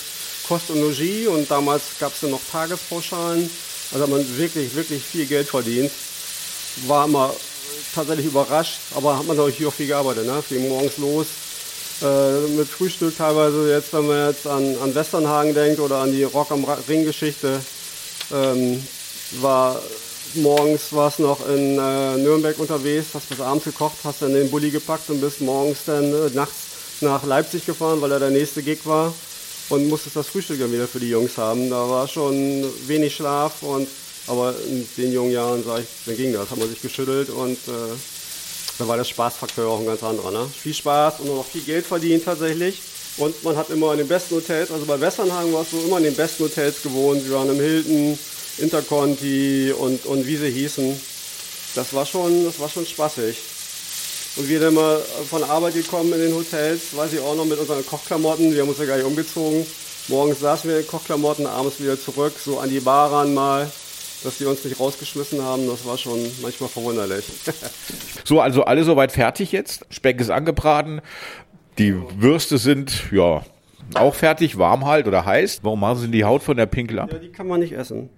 [0.46, 3.50] Kost und Logis und damals gab es ja noch Tagespauschalen.
[3.92, 5.90] Also hat man wirklich, wirklich viel Geld verdient.
[6.86, 7.34] War immer
[7.94, 10.26] tatsächlich überrascht, aber hat man natürlich auch viel gearbeitet.
[10.26, 10.42] Ne?
[10.46, 11.26] Viel morgens los,
[12.02, 13.70] äh, mit Frühstück teilweise.
[13.70, 17.60] Jetzt, wenn man jetzt an, an Westernhagen denkt oder an die Rock am Ring Geschichte,
[18.32, 18.82] ähm,
[19.40, 19.80] war
[20.34, 24.70] morgens warst noch in äh, Nürnberg unterwegs, hast bis abends gekocht, hast dann den Bulli
[24.70, 26.54] gepackt und bist morgens dann äh, nachts
[27.00, 29.12] nach Leipzig gefahren, weil er der nächste Gig war
[29.68, 31.70] und musstest das Frühstück dann wieder für die Jungs haben.
[31.70, 33.88] Da war schon wenig Schlaf und
[34.26, 37.58] aber in den jungen Jahren sag ich, dann ging das, hat man sich geschüttelt und
[37.68, 37.94] äh,
[38.78, 40.30] da war der Spaßfaktor auch ein ganz anderer.
[40.30, 40.46] Ne?
[40.46, 42.80] Viel Spaß und noch viel Geld verdient tatsächlich.
[43.16, 46.04] Und man hat immer in den besten Hotels, also bei Westernhagen warst du immer in
[46.04, 47.24] den besten Hotels gewohnt.
[47.24, 48.18] Wir waren im Hilton,
[48.58, 51.00] Interconti und, und wie sie hießen.
[51.76, 53.36] Das war schon, das war schon spaßig.
[54.36, 57.58] Und wir dann mal von Arbeit gekommen in den Hotels, weiß ich auch noch, mit
[57.58, 58.52] unseren Kochklamotten.
[58.52, 59.64] Wir haben uns ja gar nicht umgezogen.
[60.08, 63.70] Morgens saßen wir in Kochklamotten, abends wieder zurück, so an die Bar ran mal
[64.24, 67.24] dass die uns nicht rausgeschmissen haben, das war schon manchmal verwunderlich.
[68.24, 69.86] so, also alle soweit fertig jetzt.
[69.90, 71.00] Speck ist angebraten.
[71.78, 73.42] Die Würste sind, ja,
[73.94, 75.60] auch fertig, warm halt oder heiß.
[75.62, 77.12] Warum machen sie die Haut von der Pinkel ab?
[77.12, 78.08] Ja, die kann man nicht essen.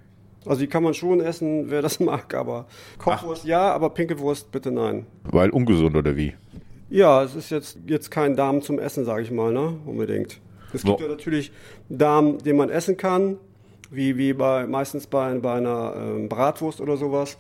[0.47, 2.67] Also die kann man schon essen, wer das mag, aber
[2.99, 3.49] Kochwurst Ach.
[3.49, 5.07] ja, aber Pinkelwurst bitte nein.
[5.25, 6.35] Weil ungesund oder wie?
[6.89, 9.77] Ja, es ist jetzt, jetzt kein Darm zum Essen, sage ich mal, ne?
[9.87, 10.41] Unbedingt.
[10.73, 11.05] Es gibt so.
[11.05, 11.51] ja natürlich
[11.89, 13.39] Darm, den man essen kann,
[13.91, 17.37] wie, wie bei, meistens bei, bei einer ähm, Bratwurst oder sowas.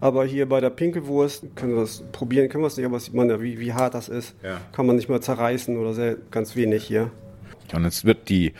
[0.00, 3.14] Aber hier bei der Pinkelwurst können wir das probieren, können wir es nicht, aber sieht
[3.14, 4.34] man ja, wie, wie hart das ist.
[4.42, 4.60] Ja.
[4.72, 7.10] Kann man nicht mal zerreißen oder sehr, ganz wenig hier.
[7.72, 8.52] Und jetzt wird die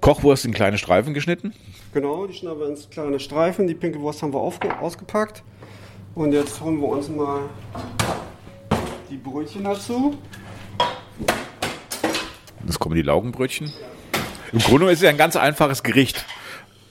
[0.00, 1.52] Kochwurst in kleine Streifen geschnitten?
[1.92, 3.66] Genau, die schneiden wir in kleine Streifen.
[3.66, 5.42] Die Pinkelwurst haben wir ausgepackt.
[6.14, 7.40] Und jetzt holen wir uns mal
[9.10, 10.16] die Brötchen dazu.
[12.66, 13.72] Jetzt kommen die Laugenbrötchen.
[14.52, 16.24] Im Grunde ist es ja ein ganz einfaches Gericht.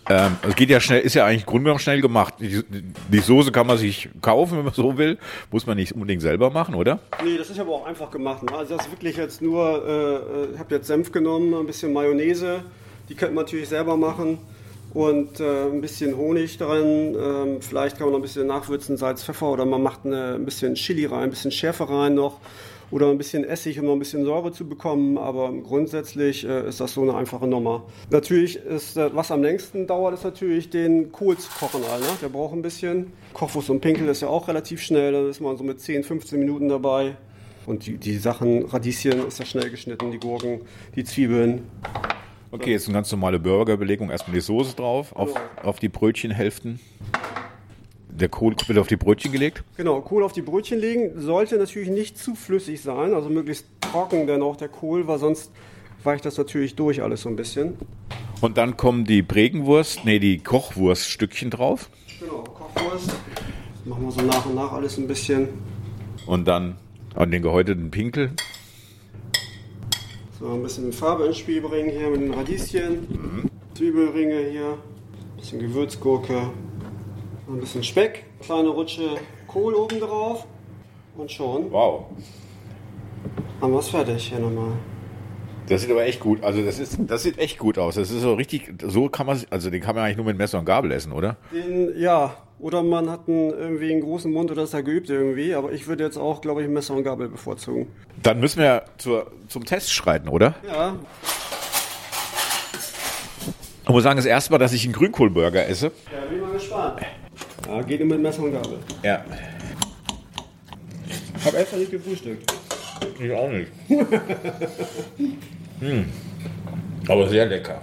[0.09, 2.35] Ähm, es geht ja schnell, ist ja eigentlich grundgenommen schnell gemacht.
[2.39, 2.63] Die,
[3.11, 5.17] die Soße kann man sich kaufen, wenn man so will.
[5.51, 6.99] Muss man nicht unbedingt selber machen, oder?
[7.23, 8.43] Nee, das ist aber auch einfach gemacht.
[8.43, 8.51] Ne?
[8.53, 12.63] Also das ist wirklich jetzt nur, äh, ich habe jetzt Senf genommen, ein bisschen Mayonnaise,
[13.09, 14.39] die könnte man natürlich selber machen
[14.93, 17.15] und äh, ein bisschen Honig drin.
[17.17, 20.45] Ähm, vielleicht kann man noch ein bisschen nachwürzen, Salz, Pfeffer oder man macht eine, ein
[20.45, 22.39] bisschen Chili rein, ein bisschen Schärfe rein noch
[22.93, 25.17] oder ein bisschen Essig, um noch ein bisschen Säure zu bekommen.
[25.17, 27.85] Aber grundsätzlich äh, ist das so eine einfache Nummer.
[28.11, 31.81] Natürlich ist, äh, was am längsten dauert, ist natürlich den Kohl zu kochen.
[31.91, 32.05] All, ne?
[32.21, 33.11] Der braucht ein bisschen.
[33.33, 35.11] Kochwurst und Pinkel ist ja auch relativ schnell.
[35.11, 37.15] Da ist man so mit 10, 15 Minuten dabei.
[37.65, 40.61] Und die, die Sachen, Radieschen ist ja schnell geschnitten, die Gurken,
[40.95, 41.63] die Zwiebeln.
[42.51, 44.11] Okay, jetzt eine ganz normale Burgerbelegung.
[44.11, 46.79] Erstmal die Soße drauf, auf, auf die Brötchenhälften.
[48.15, 49.63] Der Kohl wird auf die Brötchen gelegt.
[49.75, 51.19] Genau, Kohl auf die Brötchen legen.
[51.19, 55.51] Sollte natürlich nicht zu flüssig sein, also möglichst trocken dann auch der Kohl, weil sonst
[56.03, 57.75] weicht das natürlich durch alles so ein bisschen.
[58.41, 61.89] Und dann kommen die Bregenwurst, nee, die Kochwurststückchen drauf.
[62.19, 63.07] Genau, Kochwurst.
[63.07, 65.49] Das machen wir so nach und nach alles ein bisschen.
[66.27, 66.77] Und dann
[67.15, 68.31] an den gehäuteten Pinkel.
[70.39, 73.49] So, ein bisschen Farbe ins Spiel bringen hier mit den Radieschen.
[73.75, 74.71] Zwiebelringe hier.
[74.71, 76.51] Ein bisschen Gewürzgurke.
[77.47, 78.25] Ein bisschen Speck.
[78.41, 80.45] Kleine Rutsche Kohl oben drauf.
[81.15, 82.05] Und schon Wow.
[83.61, 84.71] haben wir es fertig hier nochmal.
[85.67, 86.43] Das sieht aber echt gut.
[86.43, 87.95] Also das ist, das sieht echt gut aus.
[87.95, 88.73] Das ist so richtig.
[88.83, 91.37] So kann man, also den kann man eigentlich nur mit Messer und Gabel essen, oder?
[91.53, 95.53] Den, ja, oder man hat einen, irgendwie einen großen Mund oder ist da geübt irgendwie.
[95.53, 97.87] Aber ich würde jetzt auch, glaube ich, Messer und Gabel bevorzugen.
[98.21, 100.55] Dann müssen wir zur, zum Test schreiten, oder?
[100.67, 100.95] Ja,
[103.83, 105.91] Ich muss sagen, das erste Mal, dass ich einen Grünkohlburger esse.
[106.11, 107.01] ja bin mal gespannt.
[107.67, 108.79] Ja, geht nur mit Messer und Gabel.
[109.03, 109.23] Ja.
[111.37, 112.53] Ich habe extra nicht gefrühstückt.
[113.19, 113.71] Ich auch nicht.
[115.79, 116.05] hm.
[117.07, 117.81] Aber sehr lecker.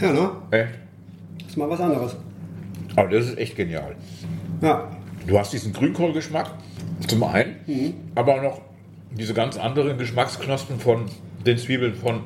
[0.00, 0.30] Ja, ne?
[0.50, 0.72] Echt?
[1.48, 2.16] Ist mal was anderes.
[2.96, 3.96] Aber das ist echt genial.
[4.60, 4.90] Ja,
[5.26, 6.50] Du hast diesen Grünkohlgeschmack
[7.06, 8.60] zum einen, aber auch noch
[9.12, 11.06] diese ganz anderen Geschmacksknospen von
[11.46, 12.24] den Zwiebeln, von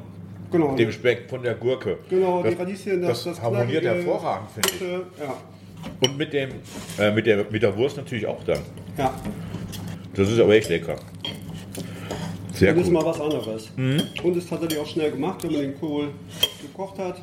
[0.51, 0.75] genau.
[0.77, 1.99] dem Speck, von der Gurke.
[2.09, 5.21] Genau, das, die Radieschen, das, das, das harmoniert hervorragend, finde ich.
[5.21, 5.35] Ja,
[6.01, 6.51] Und mit, dem,
[6.99, 8.61] äh, mit, der, mit der Wurst natürlich auch dann.
[8.99, 9.15] ja.
[10.15, 10.97] Das ist aber echt lecker.
[12.55, 12.95] Sehr Das ist gut.
[12.95, 13.71] mal was anderes.
[13.77, 16.09] Und ist tatsächlich auch schnell gemacht, wenn man den Kohl
[16.63, 17.23] gekocht hat.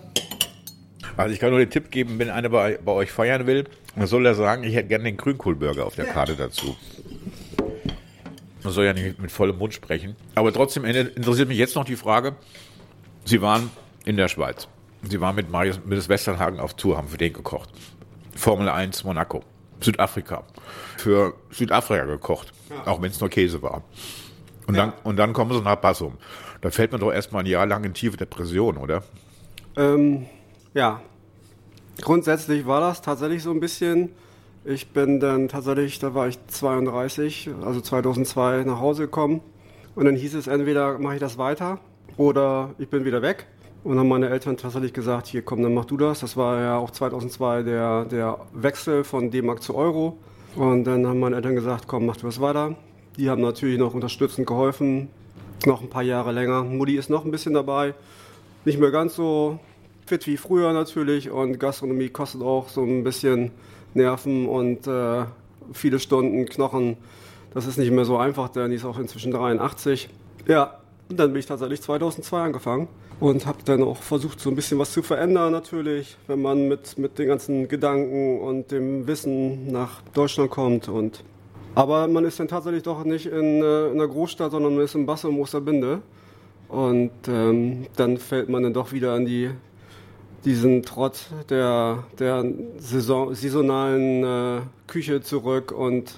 [1.18, 3.64] Also ich kann nur den Tipp geben, wenn einer bei, bei euch feiern will,
[3.96, 6.76] dann soll er sagen, ich hätte gerne den Grünkohlburger auf der Karte dazu.
[8.64, 10.16] Man soll ja nicht mit vollem Mund sprechen.
[10.36, 12.36] Aber trotzdem interessiert mich jetzt noch die Frage,
[13.26, 13.72] Sie waren
[14.06, 14.68] in der Schweiz.
[15.02, 17.70] Sie waren mit Marius Westernhagen auf Tour, haben für den gekocht.
[18.36, 19.44] Formel 1 Monaco.
[19.80, 20.44] Südafrika.
[20.98, 22.54] Für Südafrika gekocht.
[22.86, 23.84] Auch wenn es nur Käse war.
[24.68, 26.18] Und, dann, und dann kommen sie nach Bassum.
[26.62, 29.04] Da fällt man doch erstmal ein Jahr lang in tiefe Depression, oder?
[29.76, 30.26] Ähm,
[30.74, 31.02] ja,
[32.02, 34.12] grundsätzlich war das tatsächlich so ein bisschen.
[34.64, 39.42] Ich bin dann tatsächlich, da war ich 32, also 2002 nach Hause gekommen.
[39.96, 41.80] Und dann hieß es entweder mache ich das weiter
[42.18, 43.48] oder ich bin wieder weg.
[43.84, 46.22] Und haben meine Eltern tatsächlich gesagt, hier komm, dann mach du das.
[46.22, 50.18] Das war ja auch 2002 der, der Wechsel von D-Mark zu Euro.
[50.56, 52.76] Und dann haben meine Eltern gesagt, komm, mach du das weiter.
[53.18, 55.10] Die haben natürlich noch unterstützend geholfen,
[55.66, 56.64] noch ein paar Jahre länger.
[56.64, 57.94] Mutti ist noch ein bisschen dabei.
[58.66, 59.60] Nicht mehr ganz so
[60.06, 63.52] fit wie früher natürlich und Gastronomie kostet auch so ein bisschen
[63.94, 65.26] Nerven und äh,
[65.74, 66.98] viele Stunden Knochen.
[67.54, 70.10] Das ist nicht mehr so einfach, denn die ist auch inzwischen 83.
[70.48, 70.80] Ja,
[71.14, 72.88] und dann bin ich tatsächlich 2002 angefangen
[73.20, 76.98] und habe dann auch versucht, so ein bisschen was zu verändern natürlich, wenn man mit,
[76.98, 80.90] mit den ganzen Gedanken und dem Wissen nach Deutschland kommt.
[80.90, 81.24] Und,
[81.76, 84.96] aber man ist dann tatsächlich doch nicht in, äh, in einer Großstadt, sondern man ist
[84.96, 86.02] in Basse und Osterbinde.
[86.68, 89.52] Und ähm, dann fällt man dann doch wieder an die,
[90.46, 92.44] diesen Trott der, der
[92.80, 96.18] Saison, saisonalen äh, Küche zurück und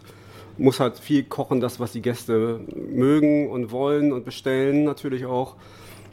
[0.58, 5.56] muss halt viel kochen, das, was die Gäste mögen und wollen und bestellen natürlich auch.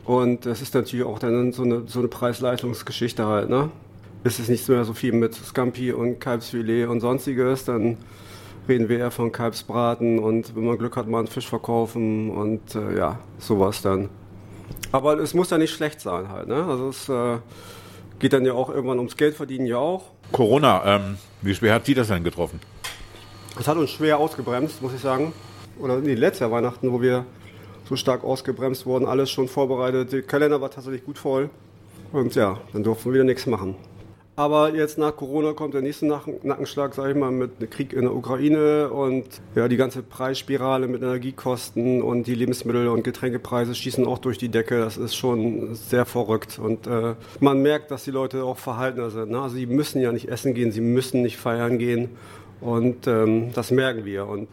[0.05, 3.71] Und es ist natürlich auch dann so eine, so eine Preis-Leistungsgeschichte halt, ne?
[4.25, 7.97] Ist es nicht mehr so viel mit Scampi und Kalbsfilet und sonstiges, dann
[8.69, 12.75] reden wir eher von Kalbsbraten und wenn man Glück hat, mal einen Fisch verkaufen und
[12.75, 14.09] äh, ja, sowas dann.
[14.93, 16.65] Aber es muss ja nicht schlecht sein halt, ne?
[16.65, 17.39] Also es äh,
[18.19, 20.05] geht dann ja auch irgendwann ums Geld verdienen ja auch.
[20.31, 22.61] Corona, ähm, wie schwer hat Sie das denn getroffen?
[23.59, 25.33] Es hat uns schwer ausgebremst, muss ich sagen.
[25.79, 27.27] Oder nee, letztes Jahr Weihnachten, wo wir
[27.85, 30.13] so stark ausgebremst wurden, alles schon vorbereitet.
[30.13, 31.51] Der Kalender war tatsächlich gut voll.
[32.13, 33.77] Und ja, dann durften wir wieder nichts machen.
[34.35, 38.03] Aber jetzt nach Corona kommt der nächste Nackenschlag, sage ich mal, mit einem Krieg in
[38.03, 44.07] der Ukraine und ja, die ganze Preisspirale mit Energiekosten und die Lebensmittel- und Getränkepreise schießen
[44.07, 44.79] auch durch die Decke.
[44.79, 46.59] Das ist schon sehr verrückt.
[46.59, 49.33] Und äh, man merkt, dass die Leute auch verhaltener sind.
[49.33, 49.41] Ne?
[49.41, 52.09] Also sie müssen ja nicht essen gehen, sie müssen nicht feiern gehen.
[52.63, 54.27] Und ähm, das merken wir.
[54.27, 54.49] Und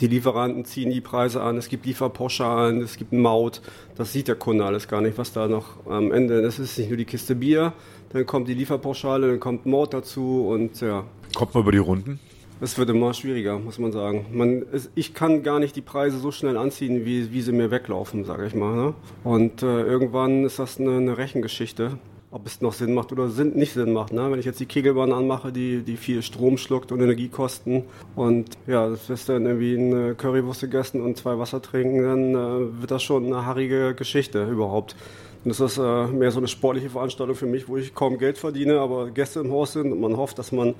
[0.00, 3.60] die Lieferanten ziehen die Preise an, es gibt Lieferpauschalen, es gibt Maut.
[3.96, 6.42] Das sieht der Kunde alles gar nicht, was da noch am Ende.
[6.42, 7.72] Das ist nicht nur die Kiste Bier,
[8.12, 11.04] dann kommt die Lieferpauschale, dann kommt Maut dazu und ja.
[11.34, 12.20] Kommt man über die Runden?
[12.60, 14.26] Es wird immer schwieriger, muss man sagen.
[14.32, 17.70] Man, es, ich kann gar nicht die Preise so schnell anziehen, wie, wie sie mir
[17.70, 18.74] weglaufen, sage ich mal.
[18.74, 18.94] Ne?
[19.24, 21.98] Und äh, irgendwann ist das eine, eine Rechengeschichte
[22.34, 24.12] ob es noch Sinn macht oder Sinn, nicht Sinn macht.
[24.12, 24.28] Ne?
[24.28, 27.84] Wenn ich jetzt die Kegelbahn anmache, die, die viel Strom schluckt und Energiekosten
[28.16, 32.80] und ja, das ist dann irgendwie eine Currywurst gegessen und zwei Wasser trinken, dann äh,
[32.80, 34.96] wird das schon eine haarige Geschichte überhaupt.
[35.44, 38.36] Und das ist äh, mehr so eine sportliche Veranstaltung für mich, wo ich kaum Geld
[38.36, 40.74] verdiene, aber Gäste im Haus sind und man hofft, dass man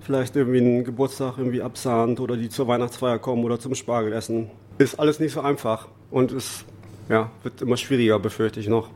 [0.00, 4.50] vielleicht irgendwie einen Geburtstag irgendwie absahnt oder die zur Weihnachtsfeier kommen oder zum Spargelessen.
[4.78, 6.64] Ist alles nicht so einfach und es
[7.08, 8.88] ja, wird immer schwieriger, befürchte ich noch.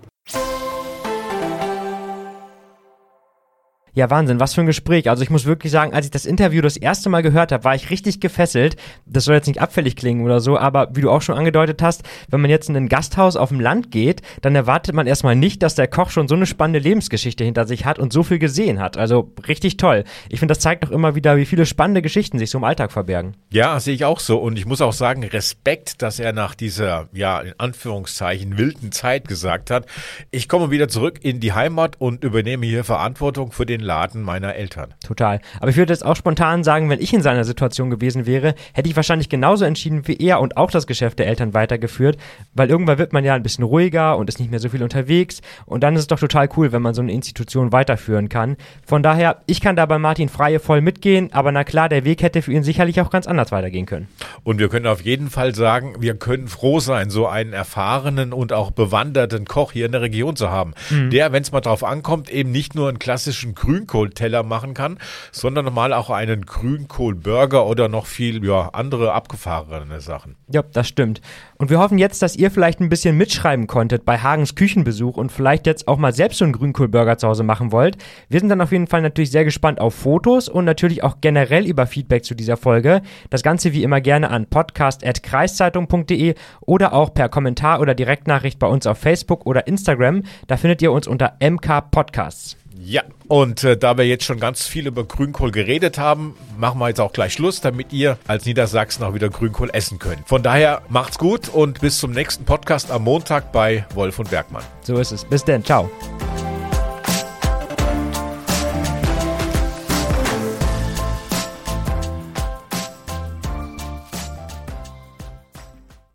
[3.95, 5.11] Ja, Wahnsinn, was für ein Gespräch.
[5.11, 7.75] Also ich muss wirklich sagen, als ich das Interview das erste Mal gehört habe, war
[7.75, 8.77] ich richtig gefesselt.
[9.05, 12.03] Das soll jetzt nicht abfällig klingen oder so, aber wie du auch schon angedeutet hast,
[12.29, 15.63] wenn man jetzt in ein Gasthaus auf dem Land geht, dann erwartet man erstmal nicht,
[15.63, 18.79] dass der Koch schon so eine spannende Lebensgeschichte hinter sich hat und so viel gesehen
[18.79, 18.97] hat.
[18.97, 20.05] Also richtig toll.
[20.29, 22.93] Ich finde, das zeigt doch immer wieder, wie viele spannende Geschichten sich so im Alltag
[22.93, 23.37] verbergen.
[23.51, 24.39] Ja, sehe ich auch so.
[24.39, 29.27] Und ich muss auch sagen, Respekt, dass er nach dieser, ja, in Anführungszeichen, wilden Zeit
[29.27, 29.87] gesagt hat,
[30.31, 34.23] ich komme wieder zurück in die Heimat und übernehme hier Verantwortung für den den Laden
[34.23, 34.95] meiner Eltern.
[35.05, 35.41] Total.
[35.59, 38.89] Aber ich würde jetzt auch spontan sagen, wenn ich in seiner Situation gewesen wäre, hätte
[38.89, 42.19] ich wahrscheinlich genauso entschieden wie er und auch das Geschäft der Eltern weitergeführt,
[42.55, 45.41] weil irgendwann wird man ja ein bisschen ruhiger und ist nicht mehr so viel unterwegs
[45.67, 48.57] und dann ist es doch total cool, wenn man so eine Institution weiterführen kann.
[48.87, 52.23] Von daher, ich kann da bei Martin Freie voll mitgehen, aber na klar, der Weg
[52.23, 54.09] hätte für ihn sicherlich auch ganz anders weitergehen können.
[54.43, 58.53] Und wir können auf jeden Fall sagen, wir können froh sein, so einen erfahrenen und
[58.53, 61.11] auch bewanderten Koch hier in der Region zu haben, mhm.
[61.11, 64.99] der, wenn es mal drauf ankommt, eben nicht nur einen klassischen Grün Grünkohlteller machen kann,
[65.33, 70.37] sondern mal auch einen Grünkohlburger oder noch viel ja, andere abgefahrene Sachen.
[70.49, 71.21] Ja, das stimmt.
[71.57, 75.31] Und wir hoffen jetzt, dass ihr vielleicht ein bisschen mitschreiben konntet bei Hagens Küchenbesuch und
[75.31, 77.97] vielleicht jetzt auch mal selbst so einen Grünkohlburger zu Hause machen wollt.
[78.29, 81.67] Wir sind dann auf jeden Fall natürlich sehr gespannt auf Fotos und natürlich auch generell
[81.67, 83.03] über Feedback zu dieser Folge.
[83.31, 88.87] Das Ganze wie immer gerne an podcast.kreiszeitung.de oder auch per Kommentar oder Direktnachricht bei uns
[88.87, 90.23] auf Facebook oder Instagram.
[90.47, 92.60] Da findet ihr uns unter MK Podcasts.
[92.83, 96.89] Ja, und äh, da wir jetzt schon ganz viel über Grünkohl geredet haben, machen wir
[96.89, 100.27] jetzt auch gleich Schluss, damit ihr als Niedersachsen auch wieder Grünkohl essen könnt.
[100.27, 104.63] Von daher macht's gut und bis zum nächsten Podcast am Montag bei Wolf und Bergmann.
[104.83, 105.27] So ist es.
[105.27, 105.63] Bis denn.
[105.63, 105.91] Ciao.